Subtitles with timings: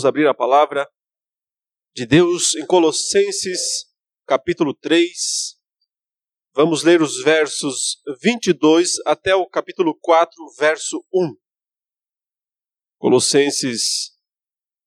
[0.00, 0.88] Vamos abrir a palavra
[1.94, 3.84] de Deus em Colossenses,
[4.26, 5.06] capítulo 3.
[6.54, 11.36] Vamos ler os versos 22 até o capítulo 4, verso 1.
[12.96, 14.12] Colossenses,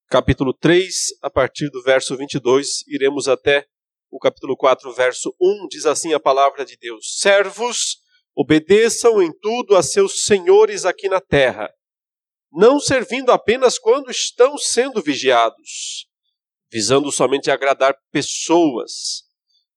[0.07, 3.68] capítulo 3, a partir do verso 22, iremos até
[4.10, 5.68] o capítulo 4, verso 1.
[5.68, 8.02] Diz assim a palavra de Deus: Servos,
[8.36, 11.72] obedeçam em tudo a seus senhores aqui na terra
[12.54, 16.08] não servindo apenas quando estão sendo vigiados,
[16.72, 19.23] visando somente agradar pessoas,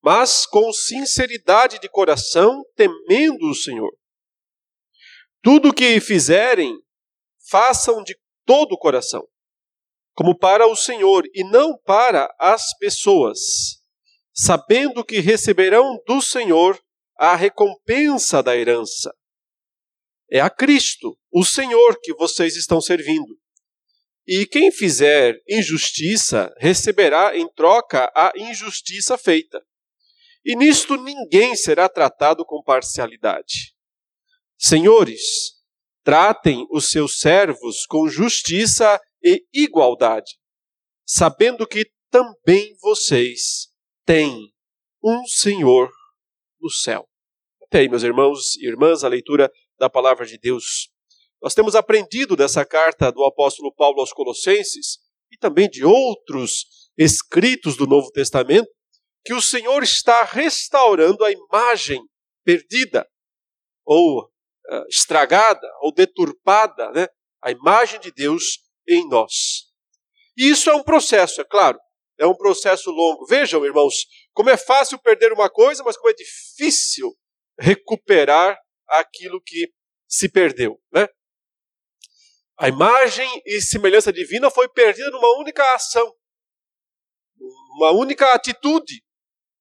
[0.03, 3.91] mas com sinceridade de coração, temendo o Senhor.
[5.43, 6.77] Tudo o que fizerem,
[7.49, 9.27] façam de todo o coração,
[10.15, 13.83] como para o Senhor e não para as pessoas,
[14.35, 16.79] sabendo que receberão do Senhor
[17.17, 19.15] a recompensa da herança.
[20.31, 23.39] É a Cristo, o Senhor, que vocês estão servindo.
[24.27, 29.63] E quem fizer injustiça receberá em troca a injustiça feita.
[30.43, 33.75] E nisto ninguém será tratado com parcialidade.
[34.57, 35.21] Senhores,
[36.03, 40.39] tratem os seus servos com justiça e igualdade,
[41.05, 43.69] sabendo que também vocês
[44.07, 44.55] têm
[45.05, 45.93] um Senhor
[46.59, 47.07] no céu.
[47.63, 50.96] Até aí, meus irmãos e irmãs, a leitura da palavra de Deus.
[51.43, 54.99] Nós temos aprendido dessa carta do apóstolo Paulo aos Colossenses
[55.31, 58.69] e também de outros escritos do Novo Testamento
[59.25, 62.01] que o Senhor está restaurando a imagem
[62.45, 63.07] perdida
[63.85, 67.09] ou uh, estragada ou deturpada, né?
[67.43, 69.67] a imagem de Deus em nós.
[70.37, 71.79] E isso é um processo, é claro,
[72.19, 73.27] é um processo longo.
[73.27, 77.17] Vejam, irmãos, como é fácil perder uma coisa, mas como é difícil
[77.59, 78.57] recuperar
[78.89, 79.73] aquilo que
[80.09, 80.81] se perdeu.
[80.93, 81.09] Né?
[82.59, 86.15] A imagem e semelhança divina foi perdida numa única ação,
[87.77, 89.05] uma única atitude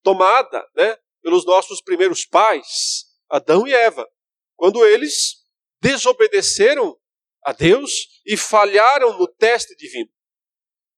[0.02, 4.08] tomada né, pelos nossos primeiros pais, Adão e Eva,
[4.55, 5.43] quando eles
[5.81, 6.97] desobedeceram
[7.43, 7.92] a Deus
[8.25, 10.09] e falharam no teste divino.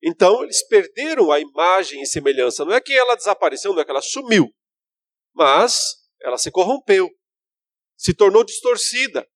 [0.03, 2.63] Então, eles perderam a imagem e semelhança.
[2.63, 4.47] Não é que ela desapareceu, não é que ela sumiu,
[5.33, 7.09] mas ela se corrompeu
[7.97, 9.27] se tornou distorcida,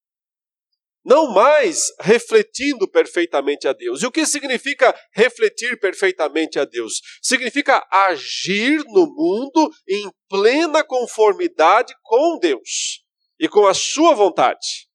[1.04, 4.02] não mais refletindo perfeitamente a Deus.
[4.02, 7.02] E o que significa refletir perfeitamente a Deus?
[7.22, 13.04] Significa agir no mundo em plena conformidade com Deus
[13.40, 14.88] e com a sua vontade.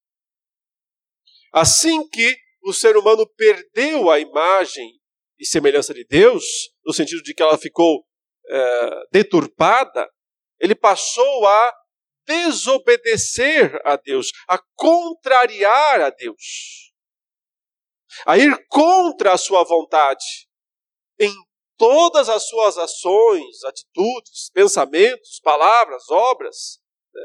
[1.52, 4.88] Assim que o ser humano perdeu a imagem
[5.38, 6.44] e semelhança de Deus,
[6.84, 8.04] no sentido de que ela ficou
[8.48, 10.08] é, deturpada,
[10.60, 11.74] ele passou a
[12.26, 16.92] desobedecer a Deus, a contrariar a Deus,
[18.26, 20.24] a ir contra a sua vontade
[21.18, 21.32] em
[21.76, 26.80] todas as suas ações, atitudes, pensamentos, palavras, obras.
[27.14, 27.22] Né?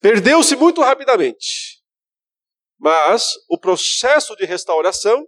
[0.00, 1.82] Perdeu-se muito rapidamente.
[2.78, 5.26] Mas o processo de restauração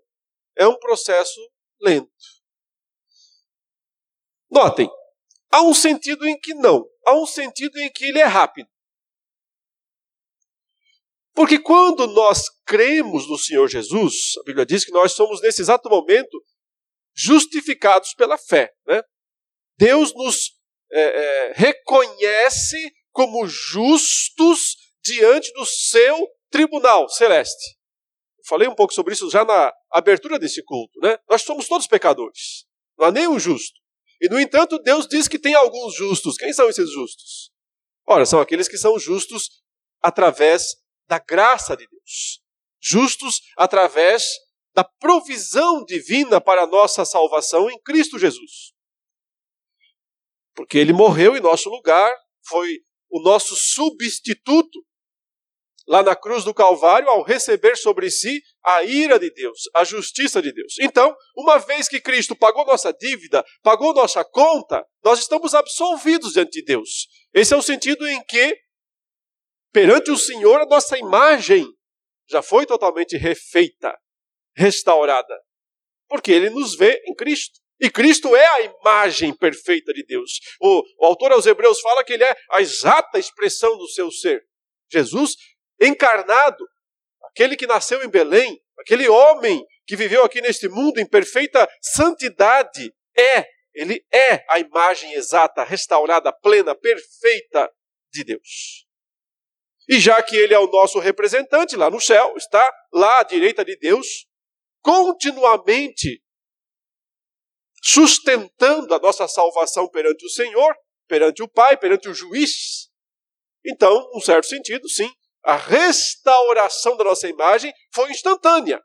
[0.57, 1.41] é um processo
[1.81, 2.11] lento.
[4.51, 4.91] Notem,
[5.51, 8.69] há um sentido em que não há um sentido em que ele é rápido.
[11.35, 15.89] Porque quando nós cremos no Senhor Jesus, a Bíblia diz que nós somos, nesse exato
[15.89, 16.43] momento,
[17.15, 18.73] justificados pela fé.
[18.87, 19.03] Né?
[19.79, 20.53] Deus nos
[20.91, 27.77] é, é, reconhece como justos diante do seu tribunal celeste.
[28.39, 30.99] Eu falei um pouco sobre isso já na abertura desse culto.
[31.01, 31.19] Né?
[31.29, 32.67] Nós somos todos pecadores.
[32.99, 33.79] Não há nenhum justo.
[34.21, 36.37] E, no entanto, Deus diz que tem alguns justos.
[36.37, 37.51] Quem são esses justos?
[38.07, 39.63] Ora, são aqueles que são justos
[40.01, 40.77] através
[41.09, 42.41] da graça de Deus.
[42.81, 44.25] Justos através
[44.75, 48.73] da provisão divina para a nossa salvação em Cristo Jesus.
[50.55, 52.11] Porque ele morreu em nosso lugar,
[52.47, 54.86] foi o nosso substituto
[55.87, 60.43] lá na cruz do Calvário ao receber sobre si a ira de Deus, a justiça
[60.43, 60.75] de Deus.
[60.81, 66.61] Então, uma vez que Cristo pagou nossa dívida, pagou nossa conta, nós estamos absolvidos diante
[66.61, 67.07] de Deus.
[67.33, 68.57] Esse é o sentido em que,
[69.73, 71.67] perante o Senhor, a nossa imagem
[72.29, 73.97] já foi totalmente refeita,
[74.57, 75.39] restaurada,
[76.09, 77.61] porque Ele nos vê em Cristo.
[77.79, 80.41] E Cristo é a imagem perfeita de Deus.
[80.61, 84.43] O, o autor aos Hebreus fala que ele é a exata expressão do seu ser.
[84.91, 85.37] Jesus
[85.81, 86.65] encarnado,
[87.31, 92.93] aquele que nasceu em Belém, aquele homem que viveu aqui neste mundo em perfeita santidade,
[93.17, 97.71] é, ele é a imagem exata, restaurada, plena, perfeita
[98.13, 98.87] de Deus.
[99.89, 103.65] E já que ele é o nosso representante lá no céu, está lá à direita
[103.65, 104.27] de Deus,
[104.83, 106.23] continuamente
[107.83, 110.75] sustentando a nossa salvação perante o Senhor,
[111.07, 112.91] perante o Pai, perante o juiz.
[113.65, 115.09] Então, num certo sentido, sim,
[115.47, 118.83] a restauração da nossa imagem foi instantânea.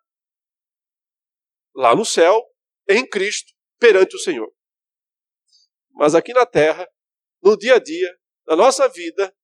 [1.74, 2.40] Lá no céu,
[2.88, 4.48] em Cristo, perante o Senhor.
[5.90, 6.88] Mas aqui na terra,
[7.42, 8.16] no dia a dia,
[8.46, 9.36] na nossa vida,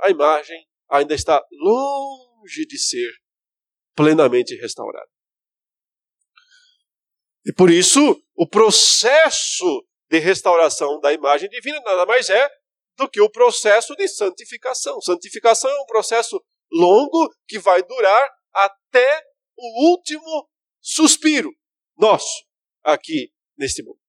[0.00, 3.12] a imagem ainda está longe de ser
[3.94, 5.10] plenamente restaurada.
[7.44, 12.50] E por isso, o processo de restauração da imagem divina nada mais é
[12.96, 15.02] do que o processo de santificação.
[15.02, 16.42] Santificação é um processo
[16.72, 19.24] longo que vai durar até
[19.56, 20.48] o último
[20.80, 21.50] suspiro
[21.96, 22.44] nosso
[22.82, 24.00] aqui neste mundo.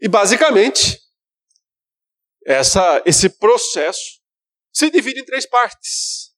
[0.00, 0.98] E basicamente,
[2.46, 4.20] essa, esse processo
[4.72, 6.34] se divide em três partes.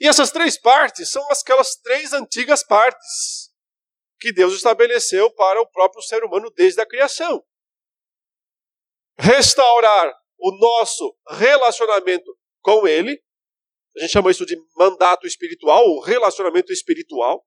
[0.00, 3.52] E essas três partes são aquelas três antigas partes
[4.20, 7.44] que Deus estabeleceu para o próprio ser humano desde a criação.
[9.18, 13.20] Restaurar o nosso relacionamento com Ele,
[13.96, 17.44] a gente chama isso de mandato espiritual, ou relacionamento espiritual.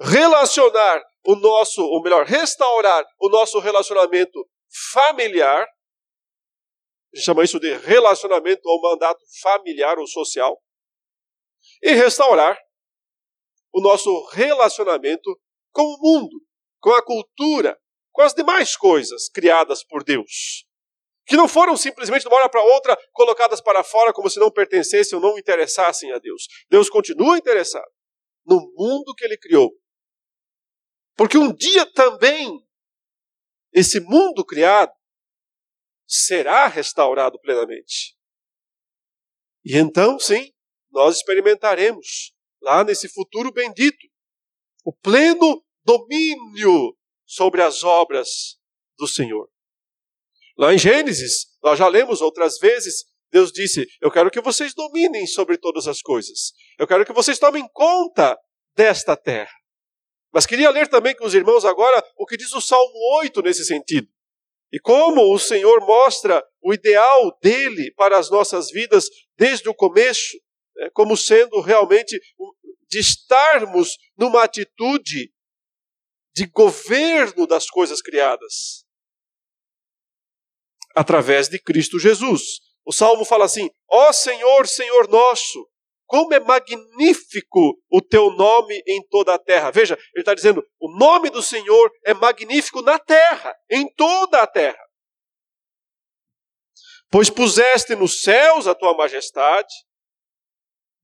[0.00, 4.46] Relacionar o nosso, ou melhor, restaurar o nosso relacionamento
[4.92, 10.60] familiar, a gente chama isso de relacionamento ou mandato familiar ou social
[11.82, 12.58] e restaurar
[13.72, 16.44] o nosso relacionamento com o mundo,
[16.80, 17.78] com a cultura,
[18.10, 20.66] com as demais coisas criadas por Deus.
[21.26, 24.50] Que não foram simplesmente de uma hora para outra colocadas para fora como se não
[24.50, 26.46] pertencessem ou não interessassem a Deus.
[26.68, 27.90] Deus continua interessado
[28.44, 29.72] no mundo que ele criou.
[31.16, 32.60] Porque um dia também
[33.72, 34.92] esse mundo criado
[36.06, 38.16] será restaurado plenamente.
[39.64, 40.52] E então, sim,
[40.90, 44.06] nós experimentaremos, lá nesse futuro bendito,
[44.84, 48.58] o pleno domínio sobre as obras
[48.98, 49.48] do Senhor.
[50.58, 55.26] Lá em Gênesis, nós já lemos outras vezes, Deus disse: Eu quero que vocês dominem
[55.26, 56.52] sobre todas as coisas.
[56.78, 58.38] Eu quero que vocês tomem conta
[58.76, 59.52] desta terra.
[60.32, 63.64] Mas queria ler também com os irmãos agora o que diz o Salmo 8 nesse
[63.64, 64.08] sentido.
[64.70, 70.38] E como o Senhor mostra o ideal dele para as nossas vidas desde o começo,
[70.78, 72.18] é, como sendo realmente
[72.88, 75.30] de estarmos numa atitude
[76.34, 78.81] de governo das coisas criadas
[80.94, 82.60] através de Cristo Jesus.
[82.84, 85.68] O salmo fala assim: Ó oh Senhor, Senhor nosso,
[86.06, 89.70] como é magnífico o teu nome em toda a terra.
[89.70, 94.46] Veja, ele está dizendo: o nome do Senhor é magnífico na terra, em toda a
[94.46, 94.82] terra.
[97.10, 99.72] Pois puseste nos céus a tua majestade,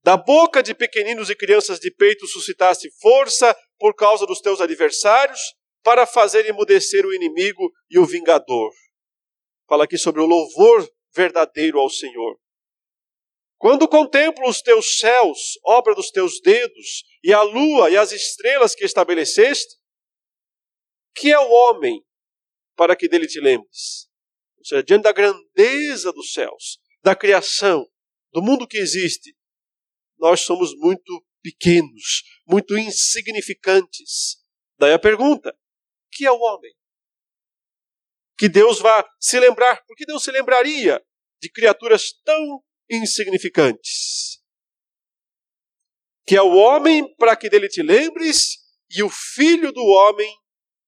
[0.03, 5.41] da boca de pequeninos e crianças de peito suscitaste força por causa dos teus adversários,
[5.83, 8.71] para fazer emudecer o inimigo e o vingador.
[9.69, 12.41] Fala aqui sobre o louvor verdadeiro ao Senhor.
[13.59, 18.75] Quando contemplo os teus céus, obra dos teus dedos, e a lua e as estrelas
[18.75, 19.77] que estabeleceste,
[21.15, 22.03] que é o homem
[22.77, 24.09] para que dele te lembres?
[24.57, 27.87] Ou seja, diante da grandeza dos céus, da criação,
[28.33, 29.37] do mundo que existe,
[30.17, 34.39] nós somos muito pequenos, muito insignificantes.
[34.79, 35.55] Daí a pergunta:
[36.13, 36.78] que é o homem?
[38.39, 41.03] Que Deus vá se lembrar, porque Deus se lembraria
[41.43, 44.41] de criaturas tão insignificantes?
[46.27, 48.59] Que é o homem para que dele te lembres,
[48.91, 50.33] e o filho do homem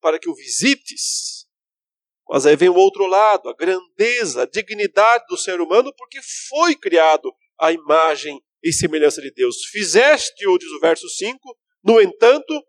[0.00, 1.47] para que o visites.
[2.28, 6.76] Mas aí vem o outro lado, a grandeza, a dignidade do ser humano, porque foi
[6.76, 9.57] criado à imagem e semelhança de Deus.
[9.71, 11.38] Fizeste-o, diz o verso 5,
[11.83, 12.64] no entanto,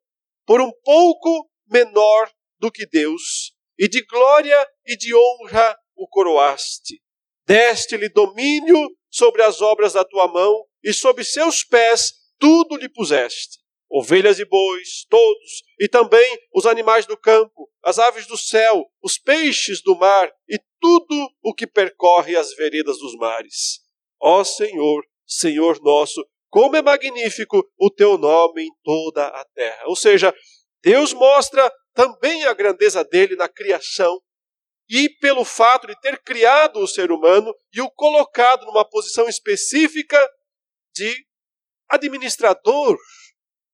[0.46, 3.51] por um pouco menor do que Deus,
[3.82, 7.02] e de glória e de honra o coroaste.
[7.48, 8.78] Deste-lhe domínio
[9.10, 13.60] sobre as obras da tua mão, e sob seus pés tudo lhe puseste.
[13.90, 19.18] Ovelhas e bois, todos, e também os animais do campo, as aves do céu, os
[19.18, 23.82] peixes do mar e tudo o que percorre as veredas dos mares.
[24.22, 29.84] Ó Senhor, Senhor nosso, como é magnífico o teu nome em toda a terra.
[29.88, 30.34] Ou seja,
[30.84, 34.22] Deus mostra também a grandeza dele na criação
[34.90, 40.20] e pelo fato de ter criado o ser humano e o colocado numa posição específica
[40.94, 41.26] de
[41.90, 42.98] administrador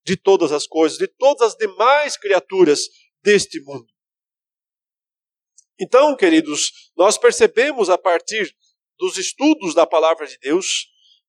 [0.06, 2.82] de todas as coisas, de todas as demais criaturas
[3.22, 3.88] deste mundo.
[5.80, 8.56] Então, queridos, nós percebemos a partir
[8.98, 10.88] dos estudos da palavra de Deus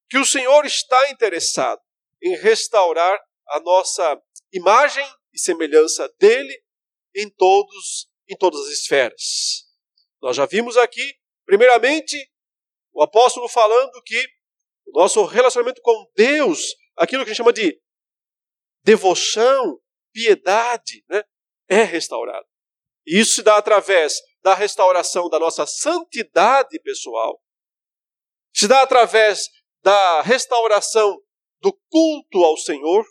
[0.09, 1.81] que o Senhor está interessado
[2.23, 3.19] em restaurar
[3.49, 4.21] a nossa
[4.53, 6.63] imagem e semelhança dele
[7.15, 9.65] em todos em todas as esferas.
[10.21, 11.15] Nós já vimos aqui,
[11.47, 12.17] primeiramente,
[12.93, 14.23] o apóstolo falando que
[14.87, 17.81] o nosso relacionamento com Deus, aquilo que a gente chama de
[18.83, 19.81] devoção,
[20.13, 21.23] piedade, né,
[21.69, 22.47] é restaurado.
[23.07, 27.43] E isso se dá através da restauração da nossa santidade pessoal,
[28.55, 29.49] se dá através
[29.83, 31.23] da restauração
[31.61, 33.05] do culto ao Senhor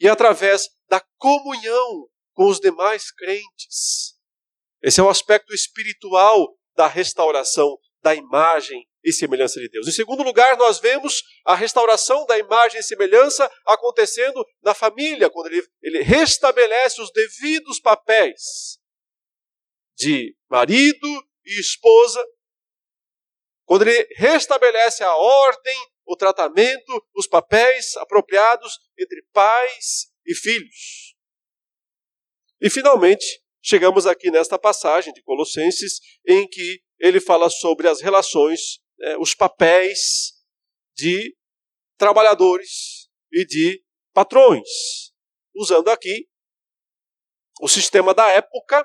[0.00, 4.14] e através da comunhão com os demais crentes.
[4.82, 9.86] Esse é o aspecto espiritual da restauração da imagem e semelhança de Deus.
[9.86, 15.46] Em segundo lugar, nós vemos a restauração da imagem e semelhança acontecendo na família, quando
[15.46, 18.78] ele, ele restabelece os devidos papéis
[19.96, 21.08] de marido
[21.44, 22.22] e esposa,
[23.64, 25.76] quando ele restabelece a ordem,
[26.06, 31.13] o tratamento, os papéis apropriados entre pais e filhos.
[32.64, 38.78] E finalmente, chegamos aqui nesta passagem de Colossenses, em que ele fala sobre as relações,
[38.98, 40.32] né, os papéis
[40.96, 41.36] de
[41.98, 44.66] trabalhadores e de patrões,
[45.54, 46.26] usando aqui
[47.60, 48.82] o sistema da época,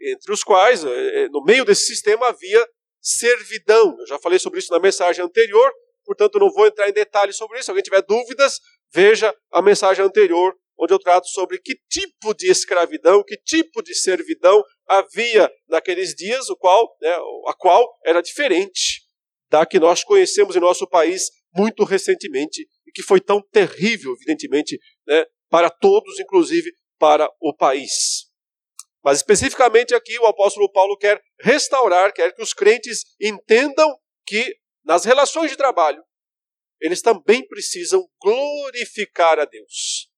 [0.00, 2.66] entre os quais, eh, eh, no meio desse sistema, havia
[2.98, 3.94] servidão.
[4.00, 5.70] Eu já falei sobre isso na mensagem anterior,
[6.02, 7.66] portanto não vou entrar em detalhes sobre isso.
[7.66, 8.58] Se alguém tiver dúvidas,
[8.90, 13.94] veja a mensagem anterior, onde eu trato sobre que tipo de escravidão, que tipo de
[13.94, 17.14] servidão havia naqueles dias, o qual, né,
[17.46, 19.02] a qual era diferente
[19.48, 24.78] da que nós conhecemos em nosso país muito recentemente e que foi tão terrível, evidentemente,
[25.06, 28.26] né, para todos, inclusive para o país.
[29.04, 35.04] Mas especificamente aqui o apóstolo Paulo quer restaurar, quer que os crentes entendam que nas
[35.04, 36.02] relações de trabalho
[36.80, 40.10] eles também precisam glorificar a Deus.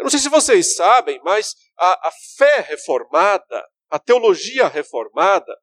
[0.00, 5.54] Eu não sei se vocês sabem, mas a, a fé reformada, a teologia reformada,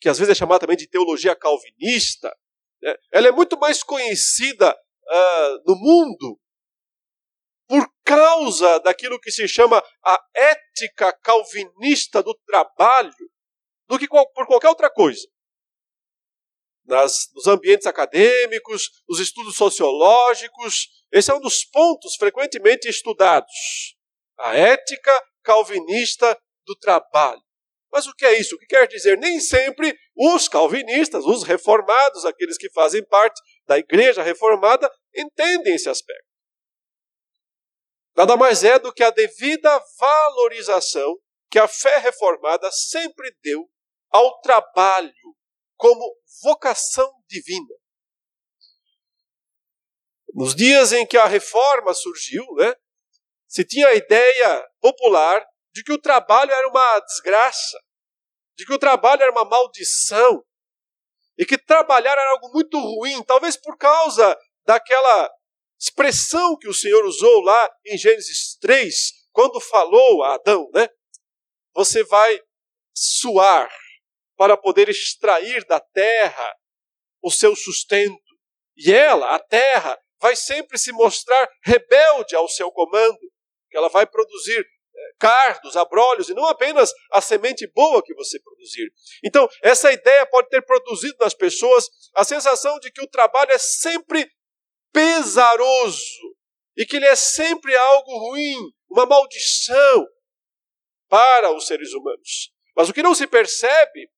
[0.00, 2.36] que às vezes é chamada também de teologia calvinista,
[2.82, 6.40] né, ela é muito mais conhecida uh, no mundo
[7.68, 13.14] por causa daquilo que se chama a ética calvinista do trabalho,
[13.86, 15.24] do que por qualquer outra coisa.
[16.84, 23.96] Nas, nos ambientes acadêmicos, nos estudos sociológicos, esse é um dos pontos frequentemente estudados.
[24.36, 27.40] A ética calvinista do trabalho.
[27.92, 28.56] Mas o que é isso?
[28.56, 29.16] O que quer dizer?
[29.16, 35.88] Nem sempre os calvinistas, os reformados, aqueles que fazem parte da igreja reformada, entendem esse
[35.88, 36.26] aspecto.
[38.16, 41.16] Nada mais é do que a devida valorização
[41.48, 43.70] que a fé reformada sempre deu
[44.10, 45.12] ao trabalho
[45.76, 47.83] como vocação divina.
[50.34, 52.74] Nos dias em que a reforma surgiu, né,
[53.46, 57.78] se tinha a ideia popular de que o trabalho era uma desgraça,
[58.56, 60.44] de que o trabalho era uma maldição,
[61.38, 65.30] e que trabalhar era algo muito ruim, talvez por causa daquela
[65.80, 68.94] expressão que o Senhor usou lá em Gênesis 3,
[69.32, 70.88] quando falou a Adão, né?
[71.74, 72.40] Você vai
[72.94, 73.68] suar
[74.36, 76.56] para poder extrair da terra
[77.20, 78.22] o seu sustento.
[78.76, 83.18] E ela, a terra, vai sempre se mostrar rebelde ao seu comando,
[83.68, 88.40] que ela vai produzir eh, cardos, abrolhos, e não apenas a semente boa que você
[88.40, 88.90] produzir.
[89.22, 93.58] Então, essa ideia pode ter produzido nas pessoas a sensação de que o trabalho é
[93.58, 94.26] sempre
[94.90, 96.34] pesaroso
[96.74, 98.56] e que ele é sempre algo ruim,
[98.88, 100.06] uma maldição
[101.06, 102.50] para os seres humanos.
[102.74, 104.08] Mas o que não se percebe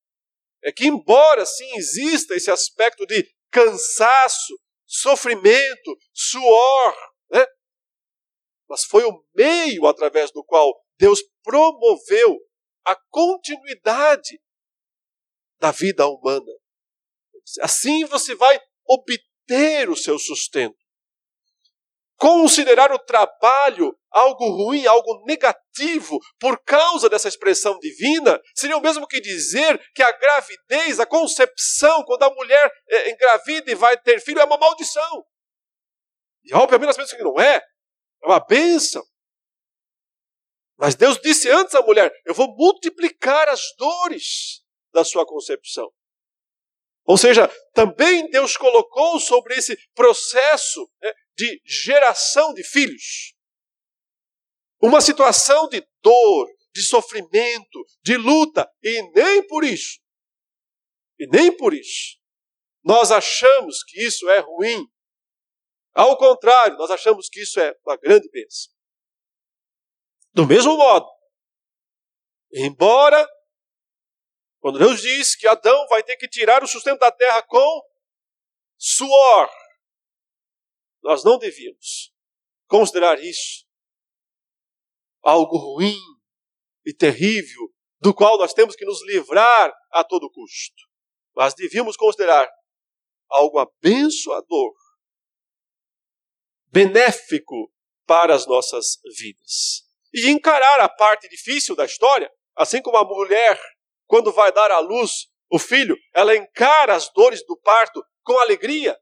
[0.63, 6.95] é que, embora sim exista esse aspecto de cansaço, sofrimento, suor,
[7.29, 7.45] né?
[8.67, 12.39] mas foi o meio através do qual Deus promoveu
[12.85, 14.41] a continuidade
[15.59, 16.51] da vida humana.
[17.61, 20.77] Assim você vai obter ter o seu sustento.
[22.17, 29.07] Considerar o trabalho algo ruim, algo negativo, por causa dessa expressão divina, seria o mesmo
[29.07, 34.19] que dizer que a gravidez, a concepção, quando a mulher é, engravida e vai ter
[34.19, 35.23] filho, é uma maldição.
[36.43, 39.03] E obviamente nós pensamos que não é, é uma bênção.
[40.77, 45.91] Mas Deus disse antes à mulher: Eu vou multiplicar as dores da sua concepção.
[47.05, 53.37] Ou seja, também Deus colocou sobre esse processo né, de geração de filhos
[54.81, 59.99] uma situação de dor, de sofrimento, de luta, e nem por isso,
[61.19, 62.17] e nem por isso,
[62.83, 64.87] nós achamos que isso é ruim.
[65.93, 68.71] Ao contrário, nós achamos que isso é uma grande bênção.
[70.31, 71.07] Do mesmo modo,
[72.53, 73.27] embora,
[74.59, 77.81] quando Deus diz que Adão vai ter que tirar o sustento da terra com
[78.77, 79.49] suor,
[81.07, 82.13] nós não devíamos
[82.67, 83.65] considerar isso
[85.23, 85.97] algo ruim
[86.85, 90.83] e terrível, do qual nós temos que nos livrar a todo custo.
[91.35, 92.49] Mas devíamos considerar
[93.29, 94.73] algo abençoador,
[96.67, 97.71] benéfico
[98.05, 99.83] para as nossas vidas.
[100.13, 103.59] E encarar a parte difícil da história, assim como a mulher,
[104.05, 108.97] quando vai dar à luz o filho, ela encara as dores do parto com alegria.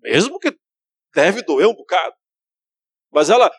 [0.00, 0.56] Mesmo que
[1.14, 2.16] deve doer um bocado.
[3.10, 3.50] Mas ela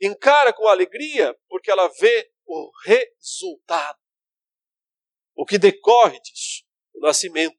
[0.00, 3.98] encara com alegria porque ela vê o resultado.
[5.34, 6.64] O que decorre disso,
[6.94, 7.58] o nascimento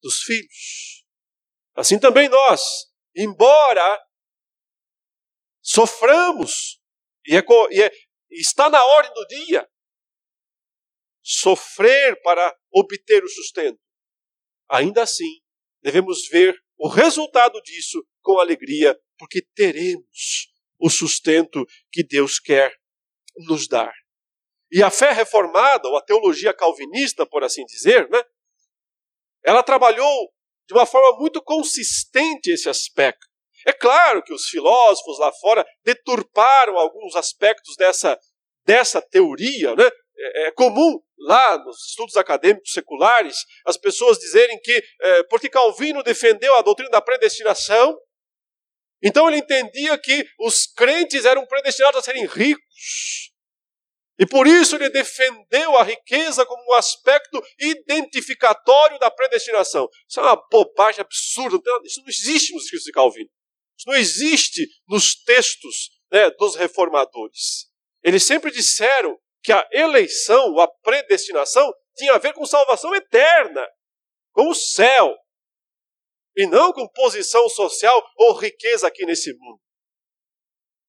[0.00, 1.04] dos filhos.
[1.74, 2.60] Assim também nós,
[3.16, 4.06] embora
[5.60, 6.80] soframos,
[7.26, 7.90] e, é, e é,
[8.30, 9.68] está na ordem do dia,
[11.22, 13.80] sofrer para obter o sustento,
[14.68, 15.40] ainda assim
[15.82, 22.74] devemos ver o resultado disso com alegria, porque teremos o sustento que Deus quer
[23.46, 23.92] nos dar.
[24.70, 28.22] E a fé reformada, ou a teologia calvinista, por assim dizer, né,
[29.44, 30.32] ela trabalhou
[30.66, 33.26] de uma forma muito consistente esse aspecto.
[33.66, 38.18] É claro que os filósofos lá fora deturparam alguns aspectos dessa,
[38.64, 39.74] dessa teoria.
[39.74, 39.90] Né?
[40.16, 46.02] É, é comum lá nos estudos acadêmicos seculares as pessoas dizerem que, é, porque Calvino
[46.02, 47.98] defendeu a doutrina da predestinação,
[49.02, 53.32] então ele entendia que os crentes eram predestinados a serem ricos.
[54.18, 59.88] E por isso ele defendeu a riqueza como um aspecto identificatório da predestinação.
[60.08, 61.58] Isso é uma bobagem absurda.
[61.84, 63.30] Isso não existe nos escritos de Calvino.
[63.76, 67.66] Isso não existe nos textos né, dos reformadores.
[68.02, 73.68] Eles sempre disseram que a eleição, a predestinação, tinha a ver com salvação eterna,
[74.32, 75.14] com o céu,
[76.34, 79.60] e não com posição social ou riqueza aqui nesse mundo.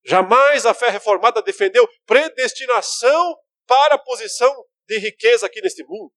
[0.06, 3.38] Jamais a fé reformada defendeu predestinação
[3.68, 4.52] para a posição
[4.88, 6.13] de riqueza aqui neste mundo.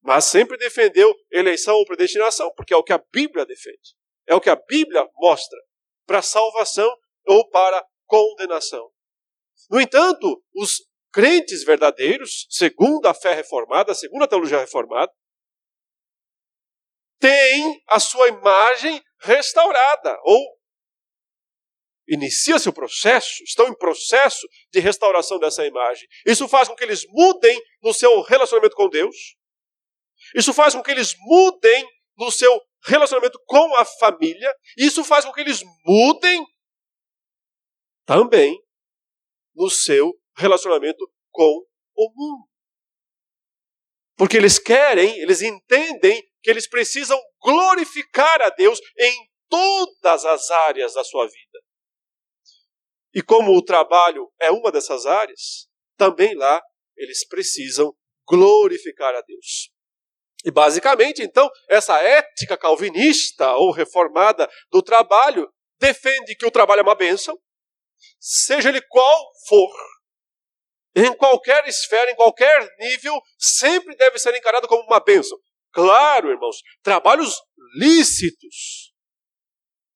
[0.00, 3.94] Mas sempre defendeu eleição ou predestinação, porque é o que a Bíblia defende.
[4.26, 5.58] É o que a Bíblia mostra
[6.06, 6.90] para salvação
[7.26, 8.90] ou para condenação.
[9.70, 10.80] No entanto, os
[11.12, 15.12] crentes verdadeiros, segundo a fé reformada, segundo a teologia reformada,
[17.20, 20.58] têm a sua imagem restaurada ou
[22.08, 26.08] inicia-se o processo, estão em processo de restauração dessa imagem.
[26.26, 29.16] Isso faz com que eles mudem no seu relacionamento com Deus.
[30.34, 34.52] Isso faz com que eles mudem no seu relacionamento com a família.
[34.76, 36.44] Isso faz com que eles mudem
[38.04, 38.60] também
[39.54, 41.64] no seu relacionamento com
[41.94, 42.48] o mundo.
[44.16, 50.94] Porque eles querem, eles entendem que eles precisam glorificar a Deus em todas as áreas
[50.94, 51.60] da sua vida.
[53.14, 56.62] E como o trabalho é uma dessas áreas, também lá
[56.96, 57.94] eles precisam
[58.26, 59.70] glorificar a Deus.
[60.44, 66.82] E basicamente, então, essa ética calvinista ou reformada do trabalho defende que o trabalho é
[66.82, 67.38] uma bênção,
[68.18, 69.70] seja ele qual for,
[70.94, 75.38] em qualquer esfera, em qualquer nível, sempre deve ser encarado como uma bênção.
[75.72, 77.40] Claro, irmãos, trabalhos
[77.76, 78.92] lícitos,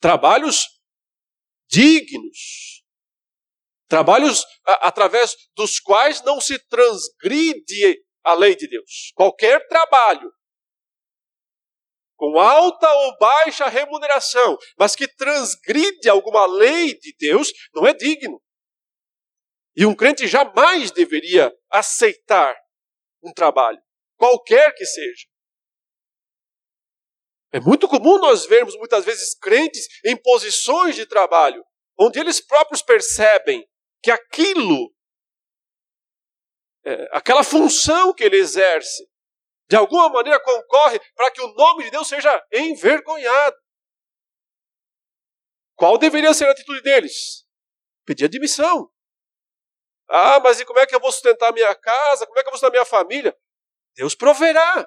[0.01, 0.67] trabalhos
[1.69, 2.77] dignos,
[3.89, 9.13] Trabalhos a, através dos quais não se transgride a lei de Deus.
[9.15, 10.33] Qualquer trabalho,
[12.17, 18.43] com alta ou baixa remuneração, mas que transgride alguma lei de Deus, não é digno.
[19.77, 22.57] E um crente jamais deveria aceitar
[23.23, 23.79] um trabalho,
[24.17, 25.27] qualquer que seja.
[27.53, 31.63] É muito comum nós vermos muitas vezes crentes em posições de trabalho,
[31.99, 33.69] onde eles próprios percebem
[34.03, 34.95] que aquilo,
[36.85, 39.07] é, aquela função que ele exerce,
[39.69, 43.57] de alguma maneira concorre para que o nome de Deus seja envergonhado.
[45.75, 47.45] Qual deveria ser a atitude deles?
[48.07, 48.91] Pedir admissão.
[50.09, 52.27] Ah, mas e como é que eu vou sustentar minha casa?
[52.27, 53.37] Como é que eu vou sustentar minha família?
[53.95, 54.87] Deus proverá.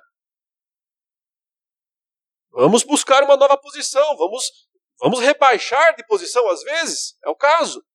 [2.51, 4.67] Vamos buscar uma nova posição, vamos,
[4.99, 7.85] vamos rebaixar de posição às vezes, é o caso.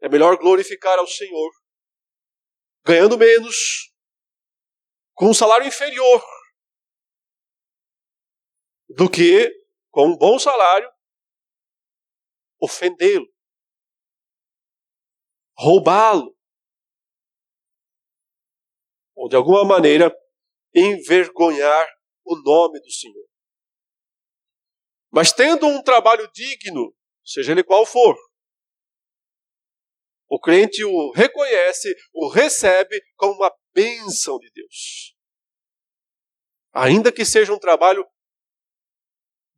[0.00, 1.50] É melhor glorificar ao Senhor,
[2.84, 3.92] ganhando menos,
[5.14, 6.22] com um salário inferior,
[8.88, 9.52] do que
[9.90, 10.90] com um bom salário,
[12.60, 13.26] ofendê-lo,
[15.58, 16.36] roubá-lo,
[19.16, 20.16] ou de alguma maneira
[20.72, 21.86] envergonhar
[22.24, 23.26] o nome do Senhor.
[25.10, 26.94] Mas tendo um trabalho digno,
[27.24, 28.16] seja ele qual for,
[30.30, 35.16] o crente o reconhece, o recebe como uma bênção de Deus.
[36.72, 38.06] Ainda que seja um trabalho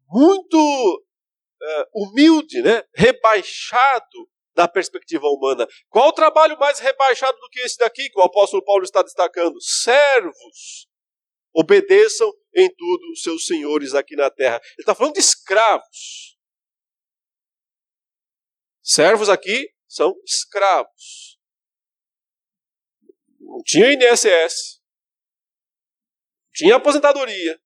[0.06, 2.84] muito uh, humilde, né?
[2.94, 5.66] rebaixado da perspectiva humana.
[5.88, 9.58] Qual trabalho mais rebaixado do que esse daqui que o apóstolo Paulo está destacando?
[9.58, 10.86] Servos.
[11.54, 14.60] Obedeçam em tudo seus senhores aqui na terra.
[14.62, 16.38] Ele está falando de escravos.
[18.82, 21.38] Servos aqui são escravos.
[23.40, 24.80] Não tinha INSS,
[26.44, 27.60] não tinha aposentadoria,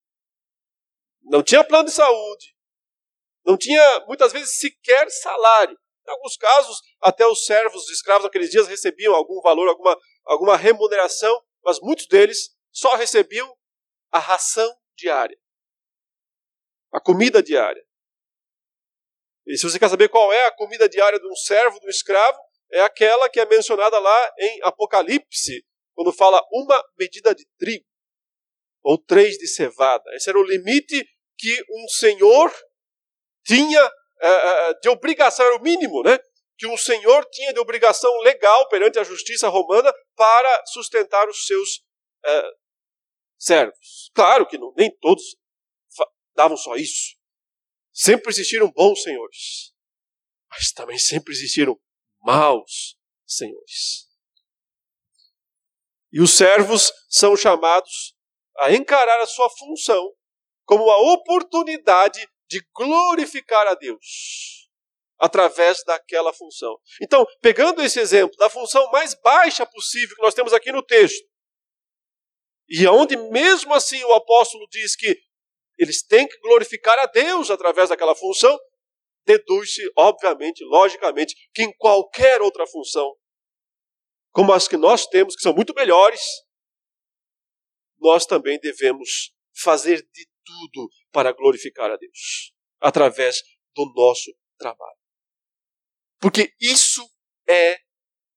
[1.23, 2.57] não tinha plano de saúde,
[3.45, 5.79] não tinha muitas vezes sequer salário.
[6.07, 11.43] Em alguns casos, até os servos escravos naqueles dias recebiam algum valor, alguma, alguma remuneração,
[11.65, 13.57] mas muitos deles só recebiam
[14.11, 15.39] a ração diária,
[16.93, 17.83] a comida diária.
[19.47, 21.91] E se você quer saber qual é a comida diária de um servo, de um
[21.91, 22.39] escravo,
[22.73, 25.65] é aquela que é mencionada lá em Apocalipse,
[25.95, 27.85] quando fala uma medida de trigo,
[28.83, 30.05] ou três de cevada.
[30.15, 31.07] Esse era o limite
[31.39, 32.53] que um senhor
[33.45, 33.91] tinha
[34.23, 36.19] uh, de obrigação, era o mínimo, né?
[36.57, 41.79] Que um senhor tinha de obrigação legal perante a justiça romana para sustentar os seus
[42.27, 42.59] uh,
[43.39, 44.11] servos.
[44.15, 45.37] Claro que não, nem todos
[46.35, 47.17] davam só isso.
[47.93, 49.73] Sempre existiram bons senhores,
[50.51, 51.81] mas também sempre existiram
[52.21, 54.09] maus senhores.
[56.13, 58.17] E os servos são chamados
[58.59, 60.13] a encarar a sua função
[60.65, 64.71] como uma oportunidade de glorificar a Deus
[65.19, 66.79] através daquela função.
[67.03, 71.27] Então, pegando esse exemplo da função mais baixa possível que nós temos aqui no texto,
[72.69, 75.21] e onde mesmo assim o apóstolo diz que
[75.77, 78.57] eles têm que glorificar a Deus através daquela função,
[79.27, 83.17] deduz-se, obviamente, logicamente, que em qualquer outra função,
[84.31, 86.21] como as que nós temos, que são muito melhores,
[87.99, 93.43] nós também devemos fazer de tudo para glorificar a Deus, através
[93.75, 94.99] do nosso trabalho.
[96.21, 97.03] Porque isso
[97.49, 97.79] é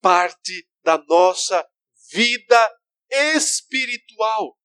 [0.01, 1.65] parte da nossa
[2.11, 2.77] vida
[3.09, 4.57] espiritual.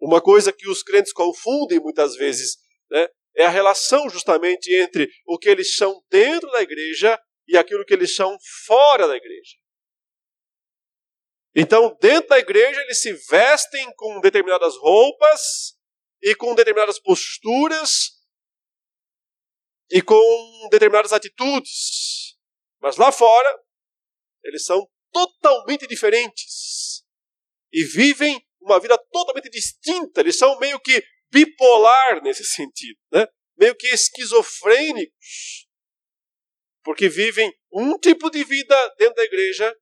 [0.00, 2.56] Uma coisa que os crentes confundem muitas vezes
[2.90, 7.84] né, é a relação justamente entre o que eles são dentro da igreja e aquilo
[7.84, 9.56] que eles são fora da igreja.
[11.54, 15.76] Então, dentro da igreja, eles se vestem com determinadas roupas
[16.22, 18.22] e com determinadas posturas
[19.90, 22.38] e com determinadas atitudes.
[22.80, 23.62] Mas lá fora,
[24.44, 27.04] eles são totalmente diferentes
[27.72, 30.20] e vivem uma vida totalmente distinta.
[30.20, 33.26] Eles são meio que bipolar nesse sentido, né?
[33.56, 35.68] meio que esquizofrênicos,
[36.82, 39.74] porque vivem um tipo de vida dentro da igreja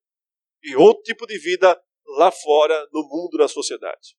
[0.63, 4.17] e outro tipo de vida lá fora, no mundo, na sociedade.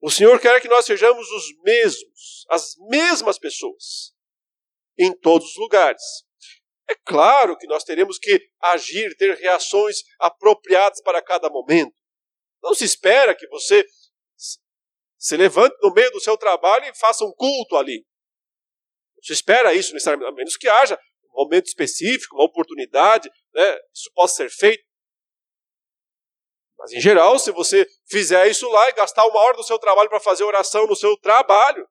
[0.00, 4.14] O Senhor quer que nós sejamos os mesmos, as mesmas pessoas,
[4.98, 6.02] em todos os lugares.
[6.88, 11.94] É claro que nós teremos que agir, ter reações apropriadas para cada momento.
[12.62, 13.84] Não se espera que você
[15.18, 18.04] se levante no meio do seu trabalho e faça um culto ali.
[19.16, 24.10] Não se espera isso a menos que haja um momento específico, uma oportunidade, né, isso
[24.14, 24.89] possa ser feito.
[26.80, 30.08] Mas, em geral, se você fizer isso lá e gastar uma hora do seu trabalho
[30.08, 31.86] para fazer oração no seu trabalho,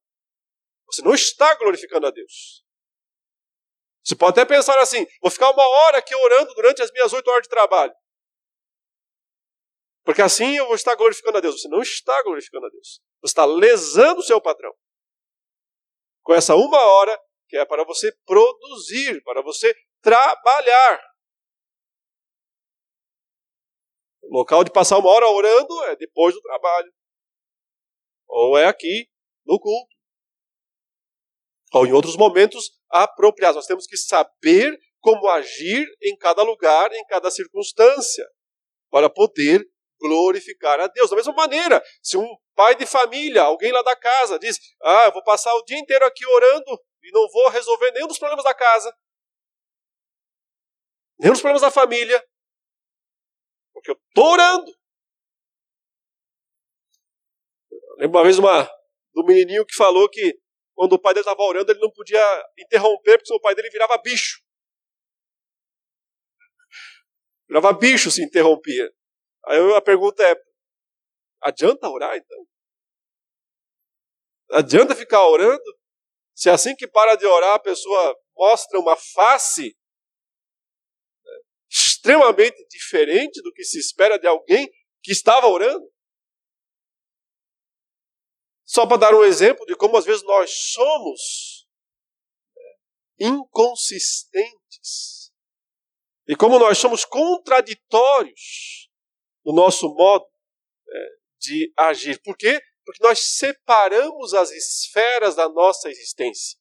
[0.87, 2.65] você não está glorificando a Deus.
[4.03, 7.29] Você pode até pensar assim: vou ficar uma hora aqui orando durante as minhas oito
[7.29, 7.93] horas de trabalho.
[10.03, 11.61] Porque assim eu vou estar glorificando a Deus.
[11.61, 12.99] Você não está glorificando a Deus.
[13.21, 14.73] Você está lesando o seu patrão.
[16.23, 17.15] Com essa uma hora
[17.47, 19.71] que é para você produzir, para você
[20.01, 21.08] trabalhar.
[24.29, 26.91] Local de passar uma hora orando é depois do trabalho.
[28.27, 29.09] Ou é aqui,
[29.45, 29.95] no culto.
[31.73, 33.55] Ou em outros momentos apropriados.
[33.55, 38.25] Nós temos que saber como agir em cada lugar, em cada circunstância,
[38.89, 39.65] para poder
[39.99, 41.09] glorificar a Deus.
[41.09, 45.13] Da mesma maneira, se um pai de família, alguém lá da casa, diz: Ah, eu
[45.13, 48.53] vou passar o dia inteiro aqui orando e não vou resolver nenhum dos problemas da
[48.53, 48.93] casa,
[51.19, 52.23] nenhum dos problemas da família,
[53.79, 54.71] porque eu estou orando.
[57.71, 58.63] Eu lembro uma vez uma,
[59.13, 60.39] do menininho que falou que
[60.75, 62.23] quando o pai dele estava orando, ele não podia
[62.57, 64.41] interromper, porque o pai dele virava bicho.
[67.47, 68.89] Virava bicho se interrompia.
[69.45, 70.35] Aí a pergunta é:
[71.41, 72.47] adianta orar então?
[74.51, 75.79] Adianta ficar orando?
[76.35, 79.75] Se assim que para de orar a pessoa mostra uma face
[81.99, 84.71] extremamente diferente do que se espera de alguém
[85.03, 85.85] que estava orando.
[88.65, 91.67] Só para dar um exemplo de como às vezes nós somos
[92.55, 95.33] né, inconsistentes
[96.27, 98.89] e como nós somos contraditórios
[99.43, 100.25] no nosso modo
[100.87, 101.09] é,
[101.39, 102.21] de agir.
[102.21, 102.61] Por quê?
[102.85, 106.57] Porque nós separamos as esferas da nossa existência.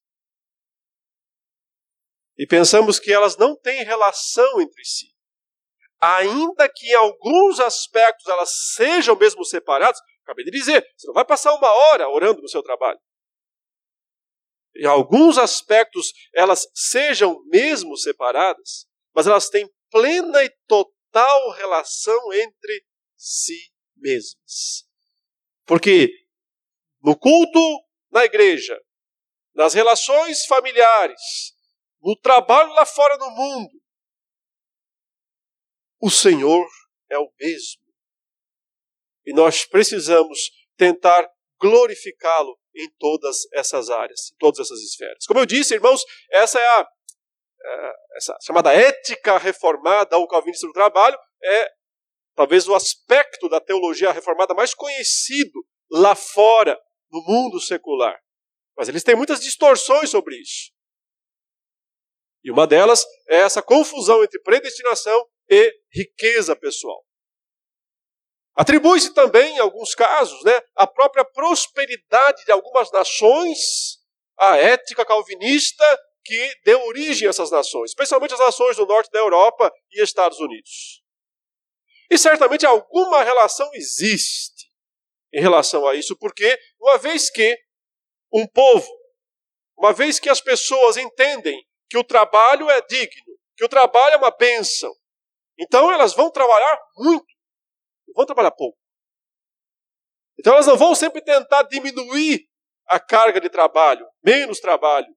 [2.37, 5.18] E pensamos que elas não têm relação entre si.
[6.01, 11.25] Ainda que em alguns aspectos elas sejam mesmo separadas, acabei de dizer, você não vai
[11.25, 13.01] passar uma hora orando no seu trabalho.
[14.77, 22.85] Em alguns aspectos elas sejam mesmo separadas, mas elas têm plena e total relação entre
[23.17, 23.59] si
[23.97, 24.87] mesmas.
[25.65, 26.11] Porque
[27.03, 27.61] no culto
[28.11, 28.81] na igreja,
[29.55, 31.53] nas relações familiares,
[32.01, 33.78] no trabalho lá fora no mundo,
[36.01, 36.67] o Senhor
[37.11, 37.83] é o mesmo.
[39.27, 41.29] E nós precisamos tentar
[41.61, 45.27] glorificá-lo em todas essas áreas, em todas essas esferas.
[45.27, 46.89] Como eu disse, irmãos, essa é a,
[47.65, 51.69] é, essa chamada ética reformada ou calvinista do trabalho, é
[52.35, 56.79] talvez o aspecto da teologia reformada mais conhecido lá fora,
[57.11, 58.19] no mundo secular.
[58.77, 60.71] Mas eles têm muitas distorções sobre isso.
[62.45, 67.05] E uma delas é essa confusão entre predestinação e riqueza pessoal.
[68.55, 73.99] Atribui-se também, em alguns casos, né, a própria prosperidade de algumas nações
[74.37, 75.85] à ética calvinista
[76.25, 80.41] que deu origem a essas nações, especialmente as nações do norte da Europa e Estados
[80.41, 81.03] Unidos.
[82.11, 84.69] E certamente alguma relação existe
[85.33, 87.57] em relação a isso, porque uma vez que
[88.33, 88.89] um povo,
[89.77, 94.19] uma vez que as pessoas entendem que o trabalho é digno, que o trabalho é
[94.19, 94.93] uma bênção,
[95.59, 97.27] então elas vão trabalhar muito,
[98.15, 98.79] vão trabalhar pouco.
[100.39, 102.49] Então elas não vão sempre tentar diminuir
[102.87, 105.09] a carga de trabalho, menos trabalho.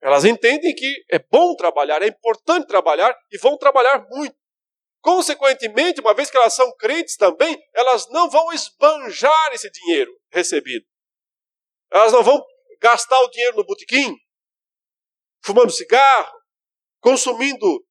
[0.00, 4.34] Elas entendem que é bom trabalhar, é importante trabalhar e vão trabalhar muito.
[5.02, 10.86] Consequentemente, uma vez que elas são crentes também, elas não vão esbanjar esse dinheiro recebido.
[11.90, 12.42] Elas não vão
[12.80, 14.14] gastar o dinheiro no botequim,
[15.44, 16.32] fumando cigarro,
[17.00, 17.84] consumindo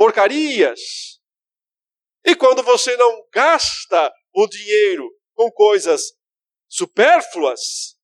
[0.00, 0.80] porcarias.
[2.24, 6.00] E quando você não gasta o dinheiro com coisas
[6.66, 7.98] supérfluas,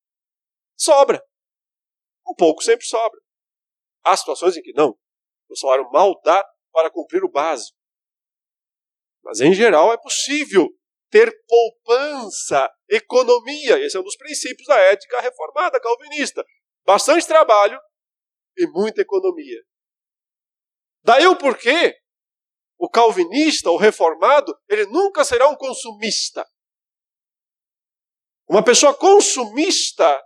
[0.78, 1.24] sobra.
[2.28, 3.18] Um pouco sempre sobra.
[4.04, 4.94] Há situações em que não.
[5.48, 7.78] O salário mal dá para cumprir o básico.
[9.24, 10.68] Mas, em geral, é possível
[11.08, 13.78] ter poupança, economia.
[13.78, 16.44] Esse é um dos princípios da ética reformada calvinista.
[16.84, 17.80] Bastante trabalho
[18.54, 19.62] e muita economia.
[21.06, 21.96] Daí o porquê
[22.76, 26.44] o calvinista, o reformado, ele nunca será um consumista.
[28.48, 30.20] Uma pessoa consumista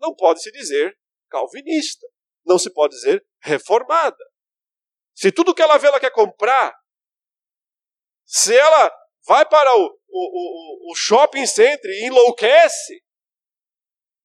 [0.00, 0.98] não pode se dizer
[1.28, 2.06] calvinista,
[2.46, 4.24] não se pode dizer reformada.
[5.14, 6.74] Se tudo que ela vê ela quer comprar,
[8.24, 8.90] se ela
[9.26, 13.04] vai para o, o, o, shopping center e enlouquece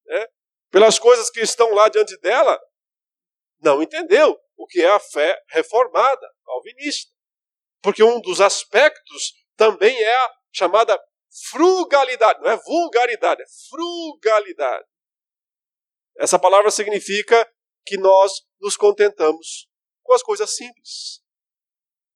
[0.05, 0.25] né,
[0.69, 2.57] pelas coisas que estão lá diante dela,
[3.59, 7.11] não entendeu o que é a fé reformada, calvinista.
[7.81, 10.99] Porque um dos aspectos também é a chamada
[11.49, 14.85] frugalidade, não é vulgaridade, é frugalidade.
[16.17, 17.49] Essa palavra significa
[17.85, 19.67] que nós nos contentamos
[20.03, 21.21] com as coisas simples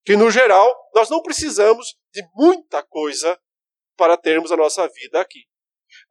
[0.05, 3.37] que no geral nós não precisamos de muita coisa
[3.97, 5.43] para termos a nossa vida aqui.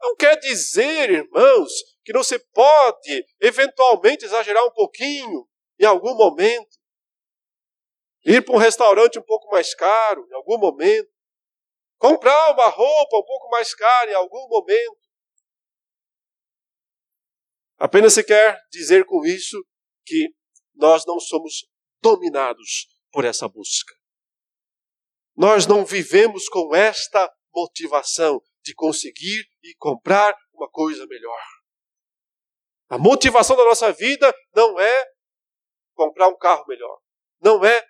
[0.01, 1.71] Não quer dizer, irmãos,
[2.05, 6.79] que não se pode eventualmente exagerar um pouquinho em algum momento.
[8.25, 11.11] Ir para um restaurante um pouco mais caro em algum momento.
[11.99, 15.05] Comprar uma roupa um pouco mais cara em algum momento.
[17.79, 19.63] Apenas se quer dizer com isso
[20.07, 20.35] que
[20.75, 21.67] nós não somos
[22.01, 23.95] dominados por essa busca.
[25.37, 31.43] Nós não vivemos com esta motivação de conseguir e comprar uma coisa melhor.
[32.89, 35.14] A motivação da nossa vida não é
[35.95, 36.99] comprar um carro melhor,
[37.41, 37.85] não é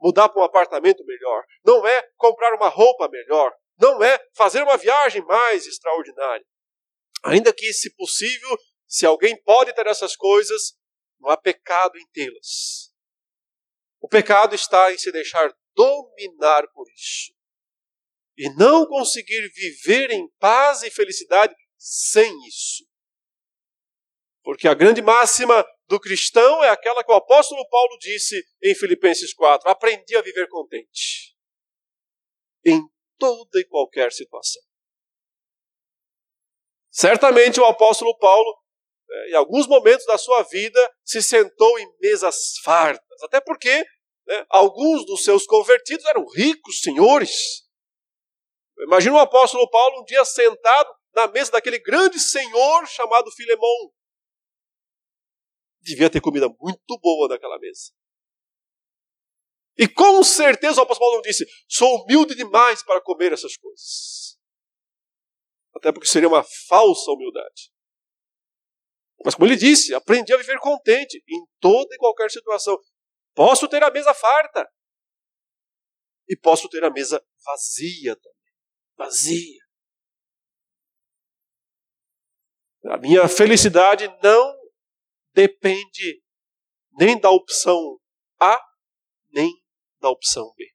[0.00, 4.76] mudar para um apartamento melhor, não é comprar uma roupa melhor, não é fazer uma
[4.76, 6.44] viagem mais extraordinária.
[7.24, 10.74] Ainda que, se possível, se alguém pode ter essas coisas,
[11.18, 12.90] não há pecado em tê-las.
[14.00, 17.32] O pecado está em se deixar dominar por isso
[18.40, 22.86] e não conseguir viver em paz e felicidade sem isso.
[24.42, 29.34] Porque a grande máxima do cristão é aquela que o apóstolo Paulo disse em Filipenses
[29.34, 31.36] 4: aprendi a viver contente
[32.64, 32.80] em
[33.18, 34.62] toda e qualquer situação.
[36.92, 38.56] Certamente o apóstolo Paulo,
[39.10, 43.84] é, em alguns momentos da sua vida, se sentou em mesas fartas, até porque
[44.26, 47.68] né, alguns dos seus convertidos eram ricos senhores.
[48.78, 53.92] Imagina o apóstolo Paulo um dia sentado na mesa daquele grande senhor chamado Filemão.
[55.80, 57.92] Devia ter comida muito boa naquela mesa.
[59.76, 64.38] E com certeza o apóstolo Paulo não disse: sou humilde demais para comer essas coisas.
[65.74, 67.72] Até porque seria uma falsa humildade.
[69.24, 72.78] Mas como ele disse, aprendi a viver contente em toda e qualquer situação.
[73.34, 74.68] Posso ter a mesa farta.
[76.28, 78.40] E posso ter a mesa vazia também
[79.00, 79.64] vazia.
[82.84, 84.59] A minha felicidade não
[85.32, 86.22] depende
[86.98, 87.98] nem da opção
[88.40, 88.60] A,
[89.30, 89.52] nem
[90.00, 90.66] da opção B.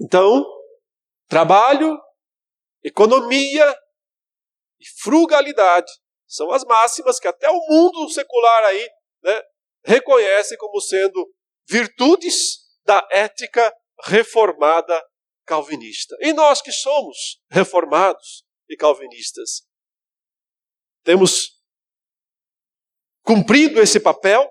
[0.00, 0.44] Então,
[1.26, 1.98] trabalho,
[2.82, 3.76] economia
[4.78, 5.90] e frugalidade
[6.26, 8.88] são as máximas que até o mundo secular aí
[9.22, 9.42] né,
[9.84, 11.34] reconhece como sendo
[11.66, 15.02] virtudes da ética reformada
[15.44, 16.16] calvinista.
[16.20, 19.66] E nós que somos reformados e calvinistas,
[21.02, 21.57] temos
[23.28, 24.50] cumprido esse papel?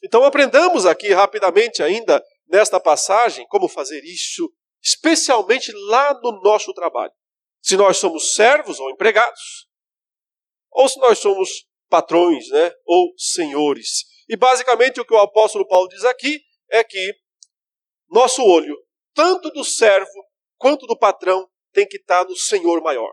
[0.00, 4.48] Então aprendamos aqui rapidamente ainda nesta passagem como fazer isso,
[4.80, 7.12] especialmente lá no nosso trabalho.
[7.60, 9.66] Se nós somos servos ou empregados,
[10.70, 14.04] ou se nós somos patrões, né, ou senhores.
[14.28, 17.12] E basicamente o que o apóstolo Paulo diz aqui é que
[18.08, 18.76] nosso olho
[19.14, 20.08] tanto do servo
[20.56, 23.12] quanto do patrão tem que estar no Senhor maior.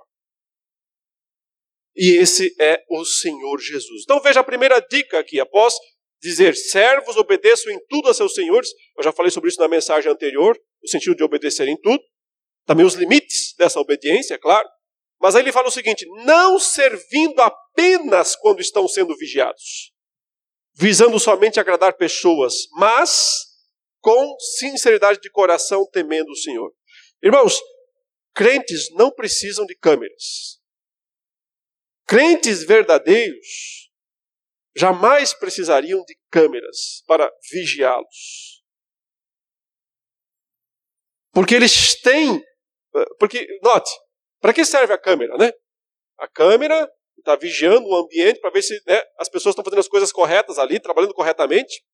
[2.01, 4.03] E esse é o Senhor Jesus.
[4.03, 5.73] Então veja a primeira dica aqui, após
[6.21, 10.09] dizer servos obedeçam em tudo a seus senhores, eu já falei sobre isso na mensagem
[10.09, 12.01] anterior, o sentido de obedecer em tudo,
[12.65, 14.65] também os limites dessa obediência, é claro.
[15.19, 19.91] Mas aí ele fala o seguinte: não servindo apenas quando estão sendo vigiados,
[20.73, 23.39] visando somente agradar pessoas, mas
[23.99, 26.71] com sinceridade de coração, temendo o Senhor.
[27.21, 27.59] Irmãos,
[28.33, 30.59] crentes não precisam de câmeras.
[32.10, 33.91] Crentes verdadeiros
[34.76, 38.63] jamais precisariam de câmeras para vigiá-los.
[41.32, 42.43] Porque eles têm.
[43.19, 43.91] Porque, note,
[44.41, 45.52] para que serve a câmera, né?
[46.17, 49.88] A câmera está vigiando o ambiente para ver se né, as pessoas estão fazendo as
[49.88, 51.86] coisas corretas ali, trabalhando corretamente.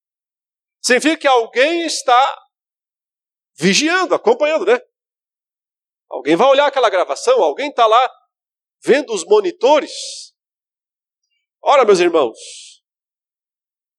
[0.81, 2.47] Significa que alguém está
[3.57, 4.79] vigiando, acompanhando, né?
[6.09, 8.24] Alguém vai olhar aquela gravação, alguém está lá
[8.85, 9.91] vendo os monitores.
[11.61, 12.37] Ora, meus irmãos,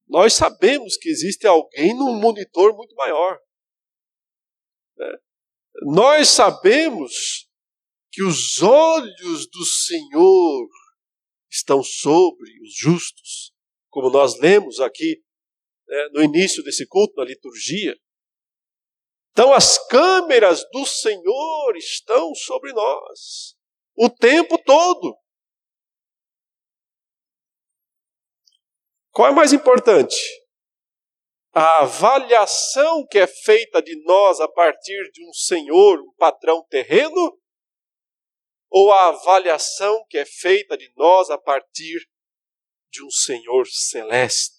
[0.06, 3.40] nós sabemos que existe alguém num monitor muito maior.
[4.96, 5.18] Né?
[5.82, 7.48] Nós sabemos
[8.12, 10.68] que os olhos do Senhor
[11.50, 13.52] estão sobre os justos,
[13.90, 15.20] como nós lemos aqui
[15.88, 17.96] né, no início desse culto, na liturgia.
[19.32, 23.55] Então, as câmeras do Senhor estão sobre nós
[23.96, 25.16] o tempo todo.
[29.10, 30.16] Qual é mais importante?
[31.52, 37.40] A avaliação que é feita de nós a partir de um senhor, um patrão terreno?
[38.68, 41.98] Ou a avaliação que é feita de nós a partir
[42.90, 44.56] de um senhor celeste?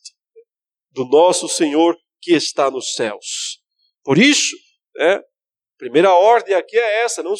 [0.97, 3.61] do nosso Senhor que está nos céus.
[4.03, 4.55] Por isso,
[4.95, 5.23] né, a
[5.77, 7.35] primeira ordem aqui é essa: não,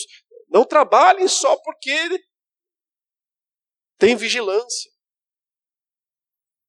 [0.50, 1.96] não trabalhem só porque
[3.98, 4.92] tem vigilância.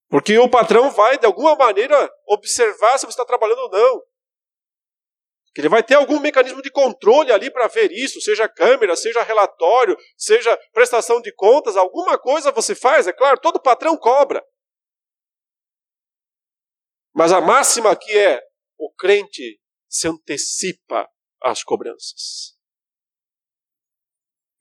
[0.08, 4.02] Porque o patrão vai, de alguma maneira, observar se você está trabalhando ou não.
[5.56, 9.96] Ele vai ter algum mecanismo de controle ali para ver isso, seja câmera, seja relatório,
[10.16, 14.40] seja prestação de contas, alguma coisa você faz, é claro, todo patrão cobra.
[17.12, 18.40] Mas a máxima aqui é:
[18.78, 21.10] o crente se antecipa
[21.42, 22.57] às cobranças.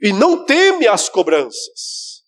[0.02, 2.24] E não teme as cobranças.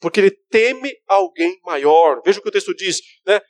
[0.00, 2.20] Porque ele teme alguém maior.
[2.24, 3.40] Veja o que o texto diz, né?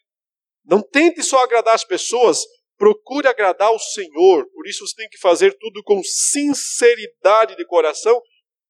[0.65, 2.41] Não tente só agradar as pessoas,
[2.79, 4.49] procure agradar o Senhor.
[4.51, 8.21] Por isso você tem que fazer tudo com sinceridade de coração,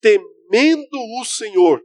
[0.01, 1.81] temendo o Senhor.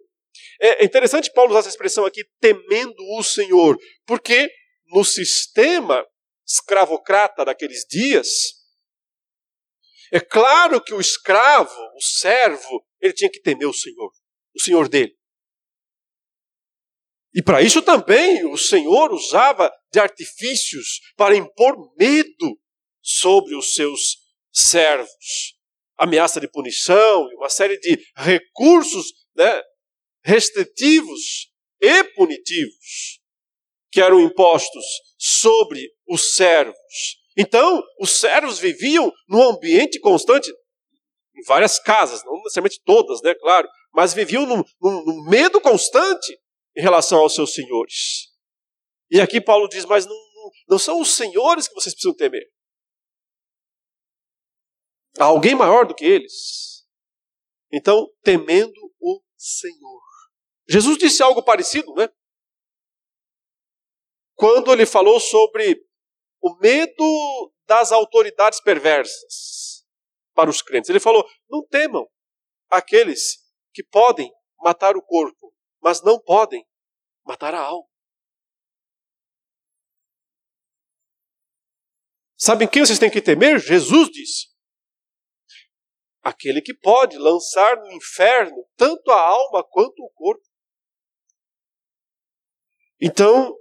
[0.61, 4.49] É interessante Paulo usar essa expressão aqui, temendo o Senhor, porque
[4.87, 6.05] no sistema
[6.47, 8.27] escravocrata daqueles dias,
[10.11, 14.11] é claro que o escravo, o servo, ele tinha que temer o Senhor,
[14.55, 15.17] o Senhor dele.
[17.33, 22.59] E para isso também o Senhor usava de artifícios para impor medo
[23.01, 24.17] sobre os seus
[24.51, 25.55] servos.
[25.97, 29.61] Ameaça de punição e uma série de recursos né,
[30.23, 31.51] restritivos
[31.81, 33.19] e punitivos
[33.91, 34.85] que eram impostos
[35.17, 37.18] sobre os servos.
[37.41, 40.51] Então, os servos viviam num ambiente constante,
[41.33, 46.37] em várias casas, não necessariamente todas, né, claro, mas viviam num, num, num medo constante
[46.75, 48.27] em relação aos seus senhores.
[49.09, 50.17] E aqui Paulo diz: Mas não,
[50.67, 52.45] não são os senhores que vocês precisam temer.
[55.17, 56.85] Há alguém maior do que eles.
[57.71, 60.01] Então, temendo o Senhor.
[60.67, 62.09] Jesus disse algo parecido, né?
[64.35, 65.88] Quando ele falou sobre
[66.41, 69.85] o medo das autoridades perversas
[70.33, 70.89] para os crentes.
[70.89, 72.07] Ele falou: não temam
[72.69, 73.37] aqueles
[73.73, 76.65] que podem matar o corpo, mas não podem
[77.25, 77.87] matar a alma.
[82.37, 83.59] Sabem quem vocês têm que temer?
[83.59, 84.47] Jesus disse.
[86.21, 90.43] Aquele que pode lançar no inferno tanto a alma quanto o corpo.
[93.01, 93.55] Então,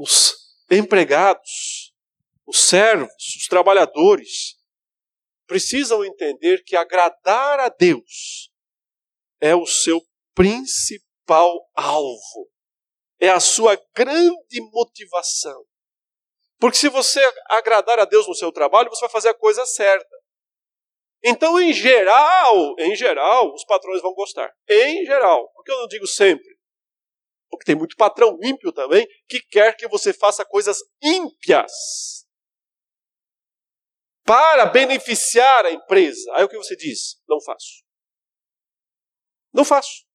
[0.00, 0.36] os
[0.70, 1.92] empregados,
[2.46, 4.56] os servos, os trabalhadores,
[5.46, 8.50] precisam entender que agradar a Deus
[9.40, 10.00] é o seu
[10.34, 12.50] principal alvo,
[13.18, 15.64] é a sua grande motivação.
[16.60, 20.16] Porque se você agradar a Deus no seu trabalho, você vai fazer a coisa certa.
[21.24, 24.52] Então, em geral, em geral, os patrões vão gostar.
[24.68, 26.57] Em geral, porque eu não digo sempre.
[27.50, 31.72] Porque tem muito patrão ímpio também que quer que você faça coisas ímpias
[34.24, 36.30] para beneficiar a empresa.
[36.34, 37.20] Aí o que você diz?
[37.26, 37.82] Não faço.
[39.52, 40.06] Não faço.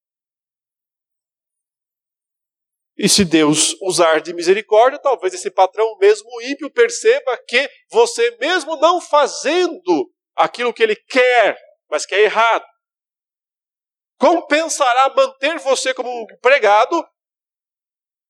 [2.96, 8.76] E se Deus usar de misericórdia, talvez esse patrão mesmo ímpio perceba que você mesmo
[8.76, 11.58] não fazendo aquilo que ele quer,
[11.90, 12.66] mas que é errado,
[14.20, 17.04] compensará manter você como um empregado,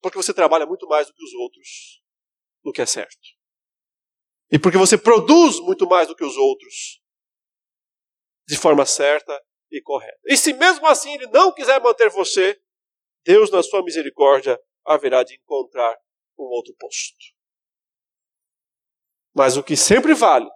[0.04, 2.04] porque você trabalha muito mais do que os outros
[2.62, 3.18] no que é certo.
[4.52, 7.02] E porque você produz muito mais do que os outros
[8.46, 9.42] de forma certa
[9.72, 10.20] e correta.
[10.26, 12.62] E se mesmo assim ele não quiser manter você,
[13.24, 15.98] Deus, na sua misericórdia, haverá de encontrar
[16.38, 17.16] um outro posto.
[19.34, 20.50] Mas o que sempre vale,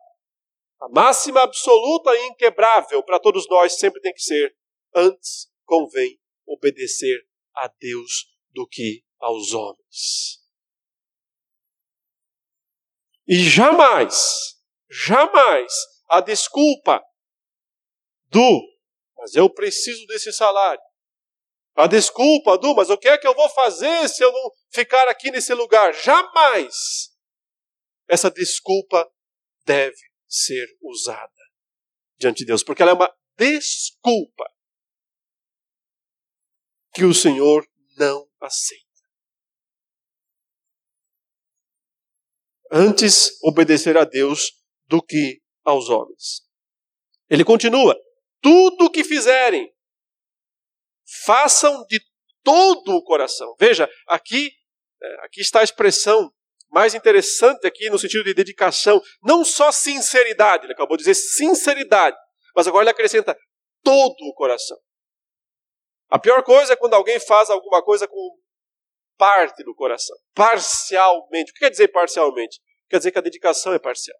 [0.82, 4.56] a máxima absoluta e inquebrável para todos nós sempre tem que ser:
[4.94, 7.26] antes convém obedecer
[7.56, 10.42] a Deus do que aos homens.
[13.28, 14.16] E jamais,
[14.90, 15.72] jamais
[16.10, 17.04] a desculpa
[18.28, 18.62] do,
[19.18, 20.82] mas eu preciso desse salário,
[21.76, 25.08] a desculpa do, mas o que é que eu vou fazer se eu não ficar
[25.10, 25.94] aqui nesse lugar?
[25.94, 27.16] Jamais
[28.08, 29.08] essa desculpa
[29.66, 29.98] deve
[30.28, 31.32] ser usada
[32.18, 34.50] diante de Deus, porque ela é uma desculpa
[36.94, 38.87] que o Senhor não aceita.
[42.72, 44.52] Antes obedecer a Deus
[44.88, 46.42] do que aos homens.
[47.30, 47.96] Ele continua:
[48.42, 49.72] tudo o que fizerem,
[51.26, 52.00] façam de
[52.44, 53.56] todo o coração.
[53.60, 54.52] Veja, aqui,
[55.02, 56.32] é, aqui está a expressão
[56.70, 62.18] mais interessante aqui no sentido de dedicação, não só sinceridade, ele acabou de dizer sinceridade,
[62.56, 63.38] mas agora ele acrescenta
[63.84, 64.78] todo o coração.
[66.10, 68.38] A pior coisa é quando alguém faz alguma coisa com
[69.18, 71.52] parte do coração, parcialmente.
[71.52, 72.60] O que quer dizer parcialmente?
[72.90, 74.18] Quer dizer que a dedicação é parcial.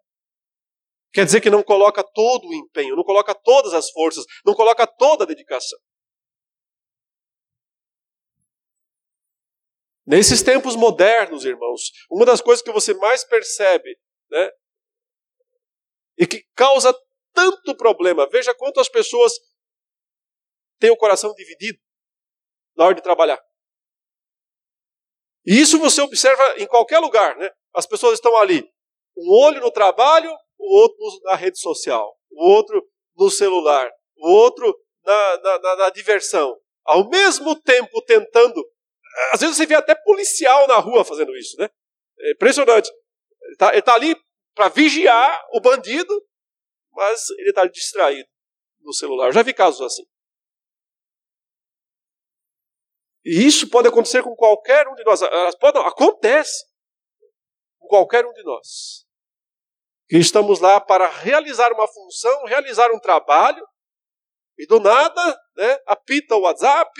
[1.12, 4.86] Quer dizer que não coloca todo o empenho, não coloca todas as forças, não coloca
[4.86, 5.78] toda a dedicação.
[10.06, 13.98] Nesses tempos modernos, irmãos, uma das coisas que você mais percebe,
[14.30, 14.50] né,
[16.16, 16.94] e que causa
[17.32, 19.32] tanto problema, veja quantas pessoas
[20.78, 21.78] têm o coração dividido
[22.76, 23.38] na hora de trabalhar.
[25.48, 27.50] E isso você observa em qualquer lugar, né?
[27.74, 28.68] As pessoas estão ali,
[29.16, 32.86] um olho no trabalho, o outro na rede social, o outro
[33.16, 38.62] no celular, o outro na, na, na, na diversão, ao mesmo tempo tentando
[39.32, 41.70] às vezes você vê até policial na rua fazendo isso, né?
[42.20, 42.90] É impressionante.
[43.42, 44.14] Ele está tá ali
[44.54, 46.12] para vigiar o bandido,
[46.92, 48.28] mas ele está distraído
[48.82, 49.28] no celular.
[49.28, 50.04] Eu já vi casos assim.
[53.28, 55.20] E isso pode acontecer com qualquer um de nós.
[55.60, 56.64] Pode, acontece
[57.78, 59.06] com qualquer um de nós.
[60.08, 63.62] Que estamos lá para realizar uma função, realizar um trabalho,
[64.56, 66.90] e do nada, né, apita o WhatsApp,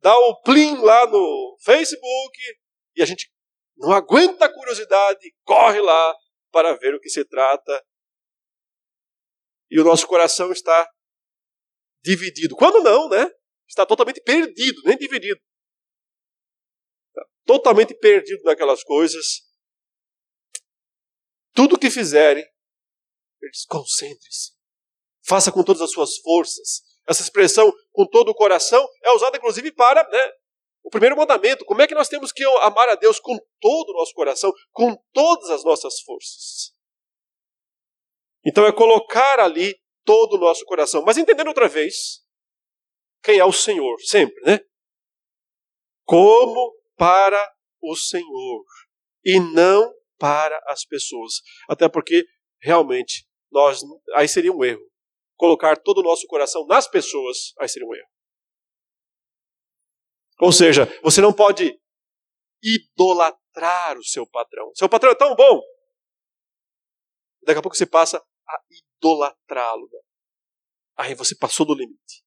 [0.00, 2.38] dá o plim lá no Facebook,
[2.94, 3.28] e a gente
[3.76, 6.16] não aguenta a curiosidade, corre lá
[6.52, 7.84] para ver o que se trata.
[9.68, 10.88] E o nosso coração está
[12.00, 12.54] dividido.
[12.54, 13.28] Quando não, né?
[13.70, 15.40] Está totalmente perdido, nem dividido.
[17.08, 19.48] Está totalmente perdido naquelas coisas.
[21.54, 22.44] Tudo que fizerem,
[23.40, 24.52] eles concentre-se.
[25.22, 26.82] Faça com todas as suas forças.
[27.08, 30.32] Essa expressão com todo o coração é usada inclusive para né,
[30.82, 31.64] o primeiro mandamento.
[31.64, 34.96] Como é que nós temos que amar a Deus com todo o nosso coração, com
[35.12, 36.74] todas as nossas forças?
[38.44, 41.02] Então é colocar ali todo o nosso coração.
[41.04, 42.24] Mas entendendo outra vez
[43.22, 44.60] quem é o Senhor, sempre, né?
[46.04, 48.64] Como para o Senhor
[49.24, 51.34] e não para as pessoas.
[51.68, 52.24] Até porque
[52.60, 53.82] realmente nós
[54.14, 54.88] aí seria um erro.
[55.36, 58.08] Colocar todo o nosso coração nas pessoas, aí seria um erro.
[60.40, 61.78] Ou seja, você não pode
[62.62, 64.70] idolatrar o seu patrão.
[64.74, 65.60] Seu patrão é tão bom.
[67.42, 69.88] Daqui a pouco você passa a idolatrá-lo.
[70.96, 72.22] Aí você passou do limite.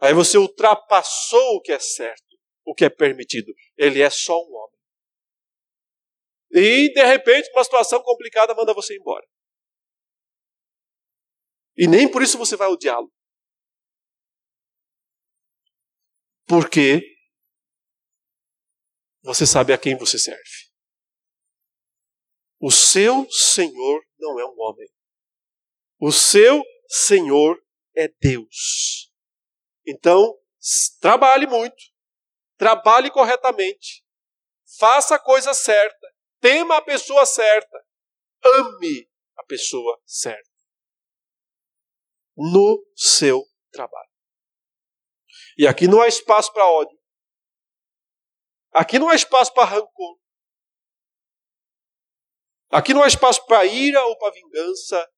[0.00, 3.52] Aí você ultrapassou o que é certo, o que é permitido.
[3.76, 4.80] Ele é só um homem.
[6.52, 9.26] E, de repente, uma situação complicada manda você embora.
[11.76, 13.12] E nem por isso você vai odiá-lo.
[16.46, 17.00] Porque
[19.22, 20.70] você sabe a quem você serve.
[22.58, 24.88] O seu Senhor não é um homem.
[25.98, 27.62] O seu Senhor
[27.94, 29.09] é Deus.
[29.86, 30.38] Então,
[31.00, 31.82] trabalhe muito,
[32.56, 34.04] trabalhe corretamente,
[34.78, 37.84] faça a coisa certa, tema a pessoa certa,
[38.44, 40.50] ame a pessoa certa.
[42.36, 44.10] No seu trabalho.
[45.58, 46.98] E aqui não há espaço para ódio.
[48.72, 50.18] Aqui não há espaço para rancor.
[52.70, 55.10] Aqui não há espaço para ira ou para vingança,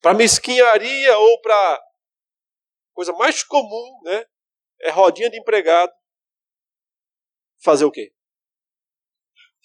[0.00, 1.91] para mesquinharia ou para
[2.92, 4.24] coisa mais comum, né?
[4.80, 5.92] É rodinha de empregado.
[7.62, 8.12] Fazer o quê?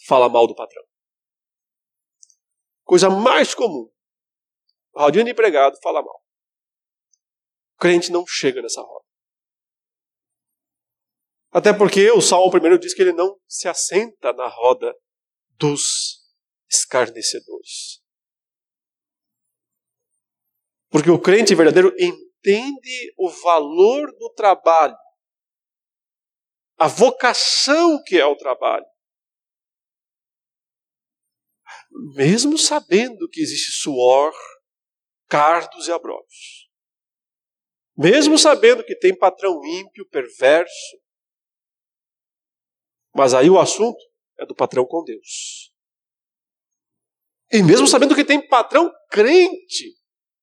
[0.06, 0.84] Falar mal do patrão.
[2.84, 3.92] Coisa mais comum.
[4.96, 6.24] Rodinha de empregado, fala mal.
[7.76, 9.06] O crente não chega nessa roda.
[11.52, 14.96] Até porque o Salmo primeiro diz que ele não se assenta na roda
[15.52, 16.24] dos
[16.70, 18.04] escarnecedores.
[20.90, 22.27] Porque o crente verdadeiro entende
[23.18, 24.96] o valor do trabalho,
[26.78, 28.86] a vocação que é o trabalho.
[32.16, 34.34] Mesmo sabendo que existe suor,
[35.28, 36.70] cardos e abróvios.
[37.98, 41.02] Mesmo sabendo que tem patrão ímpio, perverso.
[43.16, 43.98] Mas aí o assunto
[44.38, 45.74] é do patrão com Deus.
[47.52, 49.98] E mesmo sabendo que tem patrão crente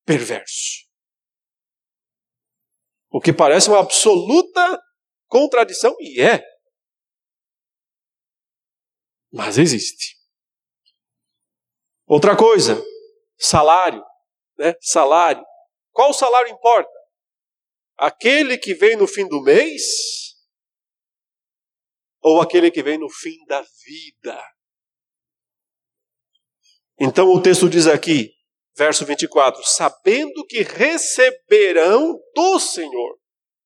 [0.05, 0.84] perverso.
[3.15, 4.83] O que parece uma absoluta
[5.29, 6.45] contradição, e é.
[9.33, 10.17] Mas existe.
[12.07, 12.75] Outra coisa,
[13.39, 14.05] salário.
[14.59, 14.75] Né?
[14.81, 15.45] Salário.
[15.93, 16.91] Qual salário importa?
[17.97, 20.35] Aquele que vem no fim do mês
[22.21, 24.45] ou aquele que vem no fim da vida?
[26.99, 28.35] Então o texto diz aqui:
[28.77, 33.19] verso 24: sabendo que receberão do Senhor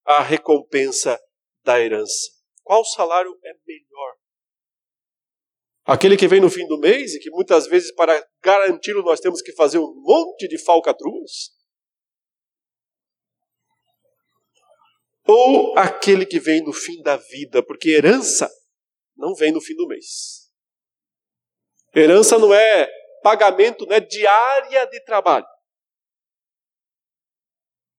[0.05, 1.19] a recompensa
[1.65, 2.31] da herança.
[2.63, 4.17] Qual salário é melhor?
[5.85, 9.41] Aquele que vem no fim do mês e que muitas vezes, para garanti-lo, nós temos
[9.41, 11.51] que fazer um monte de falcatruas?
[15.27, 17.63] Ou aquele que vem no fim da vida?
[17.63, 18.51] Porque herança
[19.17, 20.51] não vem no fim do mês.
[21.95, 22.91] Herança não é
[23.23, 25.47] pagamento né, diária de trabalho.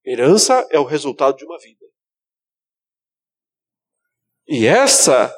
[0.05, 1.85] Herança é o resultado de uma vida.
[4.47, 5.33] E essa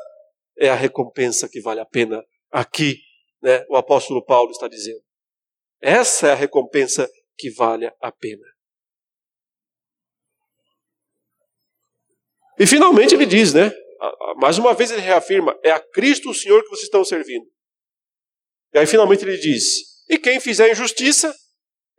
[0.58, 2.98] é a recompensa que vale a pena aqui,
[3.42, 5.04] né, o apóstolo Paulo está dizendo.
[5.82, 8.46] Essa é a recompensa que vale a pena.
[12.60, 13.72] E finalmente ele diz, né?
[14.38, 17.46] Mais uma vez ele reafirma: é a Cristo o Senhor que vocês estão servindo.
[18.74, 19.64] E aí finalmente ele diz:
[20.10, 21.36] E quem fizer injustiça,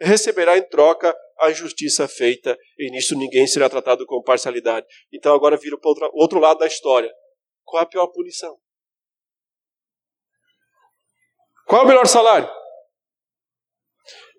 [0.00, 4.86] receberá em troca a injustiça feita, e nisso ninguém será tratado com parcialidade.
[5.12, 7.12] Então agora vira para o outro lado da história.
[7.64, 8.56] Qual a pior punição?
[11.66, 12.50] Qual o melhor salário?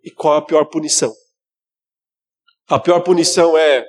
[0.03, 1.13] E qual a pior punição?
[2.67, 3.85] A pior punição é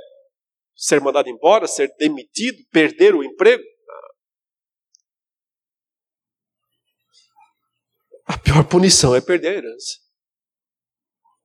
[0.74, 3.62] ser mandado embora, ser demitido, perder o emprego?
[8.24, 9.98] A pior punição é perder a herança.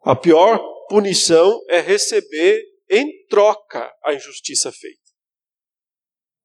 [0.03, 4.99] A pior punição é receber em troca a injustiça feita.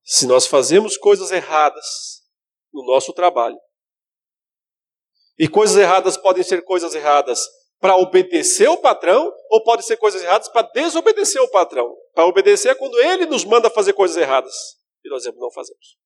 [0.02, 1.86] Se nós fazemos coisas erradas
[2.72, 3.58] no nosso trabalho,
[5.38, 7.40] e coisas erradas podem ser coisas erradas
[7.80, 11.94] para obedecer o patrão, ou podem ser coisas erradas para desobedecer o patrão.
[12.14, 14.54] Para obedecer é quando ele nos manda fazer coisas erradas
[15.04, 15.96] e nós não fazemos.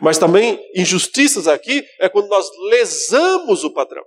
[0.00, 4.04] Mas também injustiças aqui é quando nós lesamos o patrão.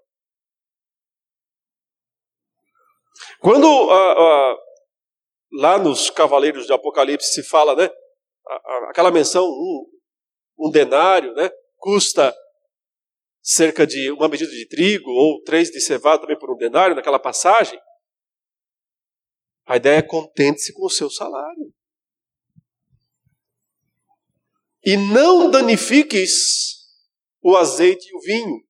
[3.39, 4.57] Quando ah, ah,
[5.53, 7.89] lá nos Cavaleiros de Apocalipse se fala, né,
[8.89, 9.85] aquela menção, um,
[10.59, 12.35] um denário, né, custa
[13.41, 17.19] cerca de uma medida de trigo ou três de cevada também por um denário, naquela
[17.19, 17.79] passagem.
[19.67, 21.73] A ideia é contente-se com o seu salário.
[24.85, 26.75] E não danifiques
[27.41, 28.63] o azeite e o vinho.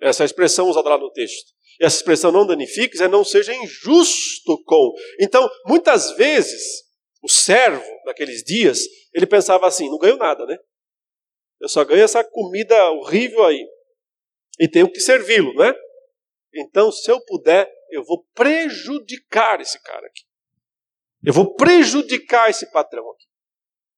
[0.00, 1.52] Essa é expressão usada lá no texto.
[1.80, 4.92] E essa expressão não danifiques é não seja injusto com.
[5.20, 6.84] Então, muitas vezes,
[7.22, 8.80] o servo, naqueles dias,
[9.12, 10.56] ele pensava assim: não ganho nada, né?
[11.60, 13.66] Eu só ganho essa comida horrível aí.
[14.60, 15.74] E tenho que servi-lo, né?
[16.54, 20.22] Então, se eu puder, eu vou prejudicar esse cara aqui.
[21.24, 23.26] Eu vou prejudicar esse patrão aqui.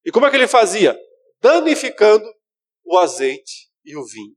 [0.04, 0.98] E como é que ele fazia?
[1.40, 2.26] Danificando
[2.84, 4.36] o azeite e o vinho.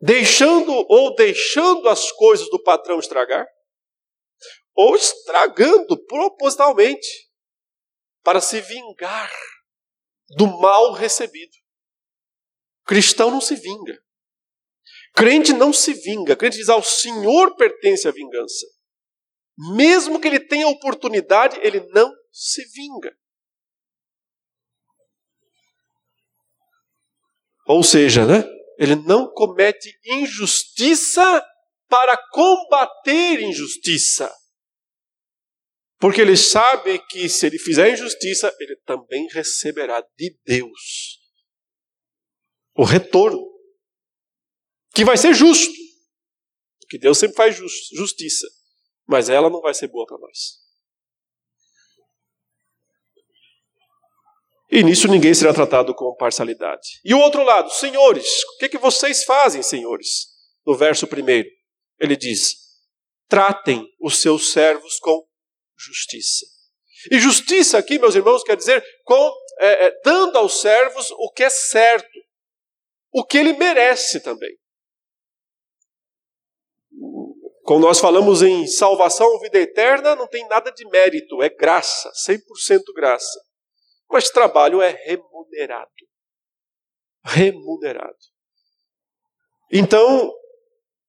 [0.00, 3.46] Deixando ou deixando as coisas do patrão estragar,
[4.74, 7.30] ou estragando propositalmente
[8.22, 9.32] para se vingar
[10.36, 11.56] do mal recebido.
[12.84, 13.98] Cristão não se vinga.
[15.14, 16.36] Crente não se vinga.
[16.36, 18.66] Crente diz: ao Senhor pertence a vingança.
[19.74, 23.16] Mesmo que ele tenha oportunidade, ele não se vinga.
[27.66, 28.44] Ou seja, né?
[28.78, 31.44] Ele não comete injustiça
[31.88, 34.32] para combater injustiça.
[35.98, 41.18] Porque ele sabe que se ele fizer injustiça, ele também receberá de Deus
[42.74, 43.42] o retorno,
[44.94, 45.72] que vai ser justo.
[46.80, 48.46] Porque Deus sempre faz justiça
[49.06, 50.65] mas ela não vai ser boa para nós.
[54.76, 57.00] E nisso ninguém será tratado com parcialidade.
[57.02, 60.26] E o outro lado, senhores, o que, que vocês fazem, senhores?
[60.66, 61.48] No verso primeiro,
[61.98, 62.56] ele diz:
[63.26, 65.26] tratem os seus servos com
[65.78, 66.44] justiça.
[67.10, 71.44] E justiça aqui, meus irmãos, quer dizer com é, é, dando aos servos o que
[71.44, 72.20] é certo,
[73.10, 74.58] o que ele merece também.
[77.62, 82.40] Quando nós falamos em salvação, vida eterna, não tem nada de mérito, é graça, 100%
[82.94, 83.45] graça.
[84.10, 85.90] Mas trabalho é remunerado.
[87.24, 88.16] Remunerado.
[89.72, 90.32] Então,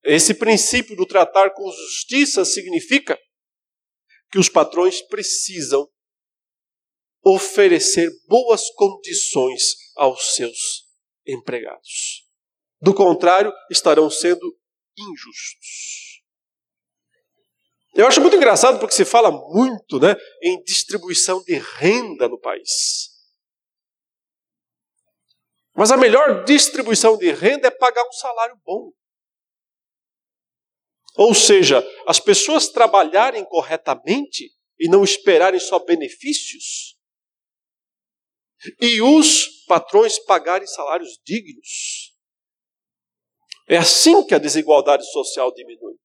[0.03, 3.19] esse princípio do tratar com justiça significa
[4.31, 5.87] que os patrões precisam
[7.23, 10.87] oferecer boas condições aos seus
[11.25, 12.25] empregados.
[12.81, 14.57] Do contrário, estarão sendo
[14.97, 16.06] injustos.
[17.97, 23.09] Eu acho muito engraçado porque se fala muito né, em distribuição de renda no país.
[25.75, 28.91] Mas a melhor distribuição de renda é pagar um salário bom.
[31.15, 36.95] Ou seja, as pessoas trabalharem corretamente e não esperarem só benefícios.
[38.79, 42.15] E os patrões pagarem salários dignos.
[43.67, 45.95] É assim que a desigualdade social diminui.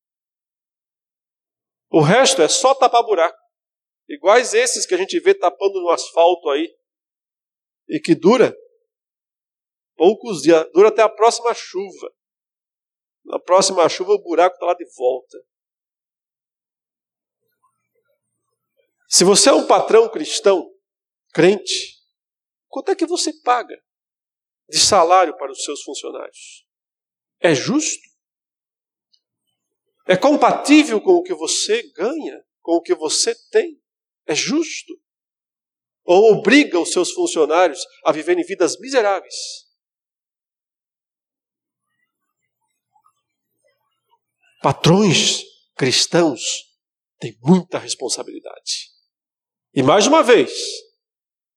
[1.92, 3.38] O resto é só tapar buraco.
[4.08, 6.74] Iguais esses que a gente vê tapando no asfalto aí.
[7.86, 8.56] E que dura
[9.94, 12.14] poucos dias, dura até a próxima chuva.
[13.24, 15.38] Na próxima chuva o buraco está lá de volta.
[19.06, 20.74] Se você é um patrão cristão,
[21.34, 22.00] crente,
[22.68, 23.76] quanto é que você paga
[24.66, 26.66] de salário para os seus funcionários?
[27.38, 28.11] É justo?
[30.06, 33.80] É compatível com o que você ganha, com o que você tem?
[34.26, 34.92] É justo?
[36.04, 39.34] Ou obriga os seus funcionários a viverem vidas miseráveis?
[44.60, 45.42] Patrões
[45.76, 46.40] cristãos
[47.18, 48.90] têm muita responsabilidade.
[49.74, 50.52] E mais uma vez,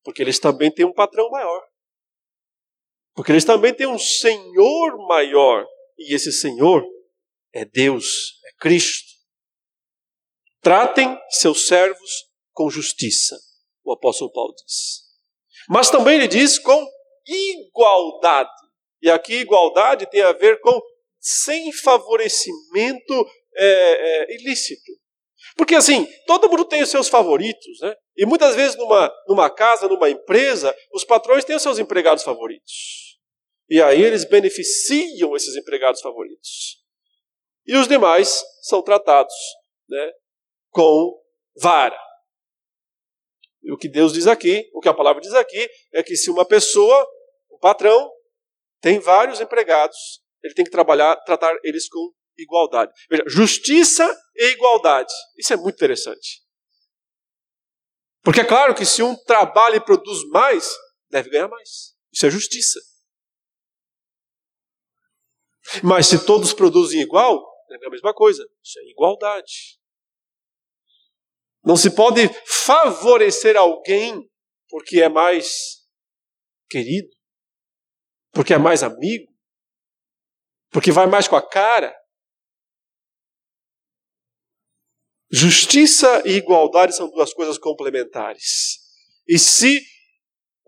[0.03, 1.61] porque eles também têm um patrão maior.
[3.13, 5.65] Porque eles também têm um Senhor maior.
[5.97, 6.83] E esse Senhor
[7.53, 9.13] é Deus, Cristo.
[10.61, 13.37] Tratem seus servos com justiça,
[13.83, 15.03] o apóstolo Paulo diz.
[15.69, 16.87] Mas também ele diz com
[17.27, 18.49] igualdade.
[19.01, 20.81] E aqui igualdade tem a ver com
[21.19, 24.91] sem favorecimento é, é, ilícito.
[25.55, 27.95] Porque assim, todo mundo tem os seus favoritos, né?
[28.17, 33.19] E muitas vezes numa, numa casa, numa empresa, os patrões têm os seus empregados favoritos.
[33.69, 36.83] E aí eles beneficiam esses empregados favoritos.
[37.65, 39.33] E os demais são tratados
[39.89, 40.11] né,
[40.69, 41.19] com
[41.59, 41.99] vara.
[43.63, 46.29] E o que Deus diz aqui, o que a palavra diz aqui, é que se
[46.29, 47.07] uma pessoa,
[47.51, 48.11] um patrão,
[48.79, 49.97] tem vários empregados,
[50.43, 52.91] ele tem que trabalhar, tratar eles com igualdade.
[53.09, 55.11] Veja, justiça e igualdade.
[55.37, 56.43] Isso é muito interessante.
[58.21, 60.69] Porque é claro que se um trabalha e produz mais,
[61.09, 61.95] deve ganhar mais.
[62.11, 62.79] Isso é justiça.
[65.83, 68.47] Mas se todos produzem igual, é a mesma coisa.
[68.63, 69.79] Isso é igualdade.
[71.63, 74.29] Não se pode favorecer alguém
[74.69, 75.83] porque é mais
[76.69, 77.09] querido,
[78.31, 79.31] porque é mais amigo,
[80.69, 81.95] porque vai mais com a cara.
[85.31, 88.79] Justiça e igualdade são duas coisas complementares.
[89.27, 89.81] E se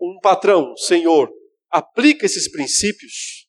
[0.00, 1.30] um patrão, senhor,
[1.70, 3.47] aplica esses princípios,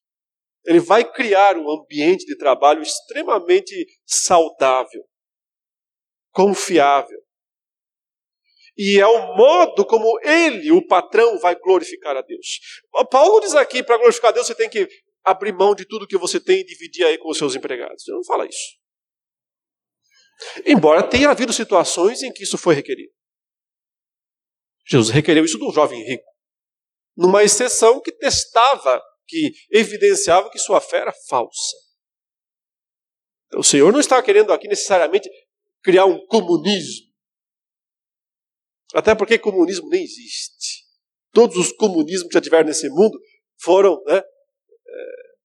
[0.65, 3.73] ele vai criar um ambiente de trabalho extremamente
[4.05, 5.03] saudável,
[6.31, 7.19] confiável.
[8.77, 12.59] E é o modo como ele, o patrão, vai glorificar a Deus.
[13.11, 14.87] Paulo diz aqui: para glorificar a Deus, você tem que
[15.23, 18.07] abrir mão de tudo que você tem e dividir aí com os seus empregados.
[18.07, 18.79] Ele não fala isso.
[20.65, 23.11] Embora tenha havido situações em que isso foi requerido.
[24.87, 26.25] Jesus requereu isso um jovem rico,
[27.15, 31.77] numa exceção que testava que evidenciava que sua fé era falsa.
[33.47, 35.29] Então, o Senhor não está querendo aqui necessariamente
[35.83, 37.07] criar um comunismo.
[38.93, 40.83] Até porque comunismo nem existe.
[41.31, 43.19] Todos os comunismos que já tiveram nesse mundo
[43.61, 44.23] foram né, é,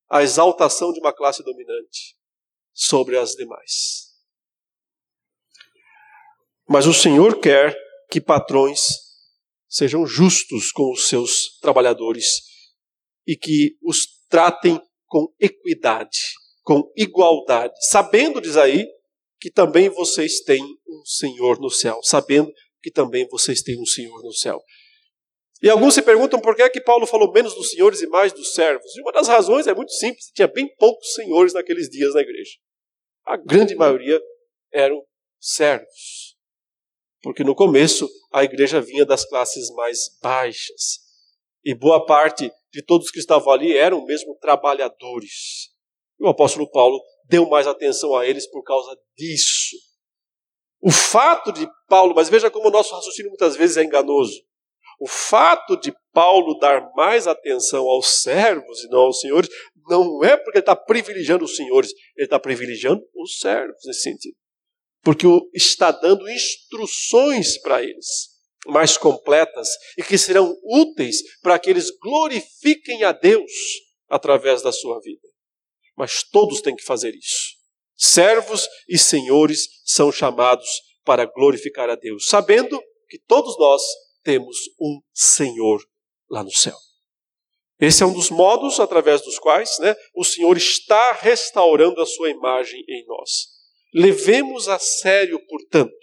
[0.09, 2.16] a exaltação de uma classe dominante
[2.72, 4.14] sobre as demais.
[6.66, 7.76] Mas o Senhor quer
[8.11, 8.80] que patrões
[9.68, 12.53] sejam justos com os seus trabalhadores
[13.27, 16.18] e que os tratem com equidade,
[16.62, 18.87] com igualdade, sabendo, diz aí,
[19.41, 22.51] que também vocês têm um Senhor no céu, sabendo
[22.83, 24.62] que também vocês têm um Senhor no céu.
[25.62, 28.33] E alguns se perguntam por que é que Paulo falou menos dos senhores e mais
[28.33, 28.95] dos servos.
[28.97, 32.53] E uma das razões é muito simples: tinha bem poucos senhores naqueles dias na igreja.
[33.25, 34.20] A grande maioria
[34.72, 35.03] eram
[35.41, 36.37] servos.
[37.22, 41.03] Porque no começo a igreja vinha das classes mais baixas.
[41.65, 45.71] E boa parte de todos que estavam ali eram mesmo trabalhadores.
[46.21, 49.77] E o apóstolo Paulo deu mais atenção a eles por causa disso.
[50.81, 54.43] O fato de Paulo, mas veja como o nosso raciocínio muitas vezes é enganoso.
[55.01, 59.49] O fato de Paulo dar mais atenção aos servos e não aos senhores,
[59.89, 64.37] não é porque ele está privilegiando os senhores, ele está privilegiando os servos nesse sentido.
[65.03, 68.34] Porque está dando instruções para eles
[68.67, 73.53] mais completas e que serão úteis para que eles glorifiquem a Deus
[74.09, 75.29] através da sua vida.
[75.97, 77.55] Mas todos têm que fazer isso.
[77.97, 80.69] Servos e senhores são chamados
[81.05, 83.83] para glorificar a Deus, sabendo que todos nós
[84.23, 85.81] temos um Senhor
[86.29, 86.77] lá no céu.
[87.79, 92.31] Esse é um dos modos através dos quais né, o Senhor está restaurando a sua
[92.31, 93.49] imagem em nós.
[93.93, 95.95] Levemos a sério, portanto,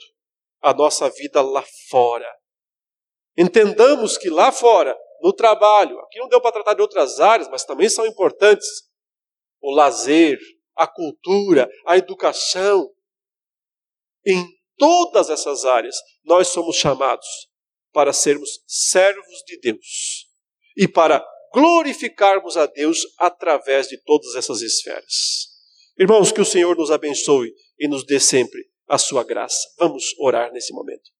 [0.61, 2.29] a nossa vida lá fora
[3.37, 7.63] Entendamos que lá fora, no trabalho, aqui não deu para tratar de outras áreas, mas
[7.63, 8.67] também são importantes:
[9.61, 10.39] o lazer,
[10.75, 12.89] a cultura, a educação.
[14.25, 14.45] Em
[14.77, 17.27] todas essas áreas, nós somos chamados
[17.91, 20.27] para sermos servos de Deus
[20.77, 25.49] e para glorificarmos a Deus através de todas essas esferas.
[25.99, 29.69] Irmãos, que o Senhor nos abençoe e nos dê sempre a sua graça.
[29.77, 31.11] Vamos orar nesse momento.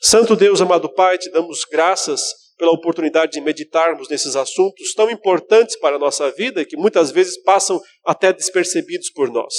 [0.00, 5.76] Santo Deus, amado Pai, te damos graças pela oportunidade de meditarmos nesses assuntos tão importantes
[5.76, 9.54] para a nossa vida e que muitas vezes passam até despercebidos por nós.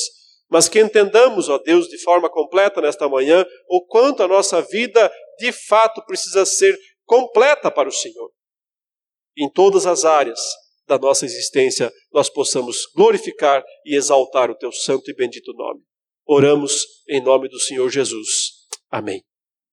[0.49, 5.11] Mas que entendamos, ó Deus, de forma completa nesta manhã, o quanto a nossa vida
[5.37, 8.31] de fato precisa ser completa para o Senhor.
[9.37, 10.39] Em todas as áreas
[10.87, 15.81] da nossa existência, nós possamos glorificar e exaltar o teu santo e bendito nome.
[16.25, 18.27] Oramos em nome do Senhor Jesus.
[18.89, 19.28] Amém.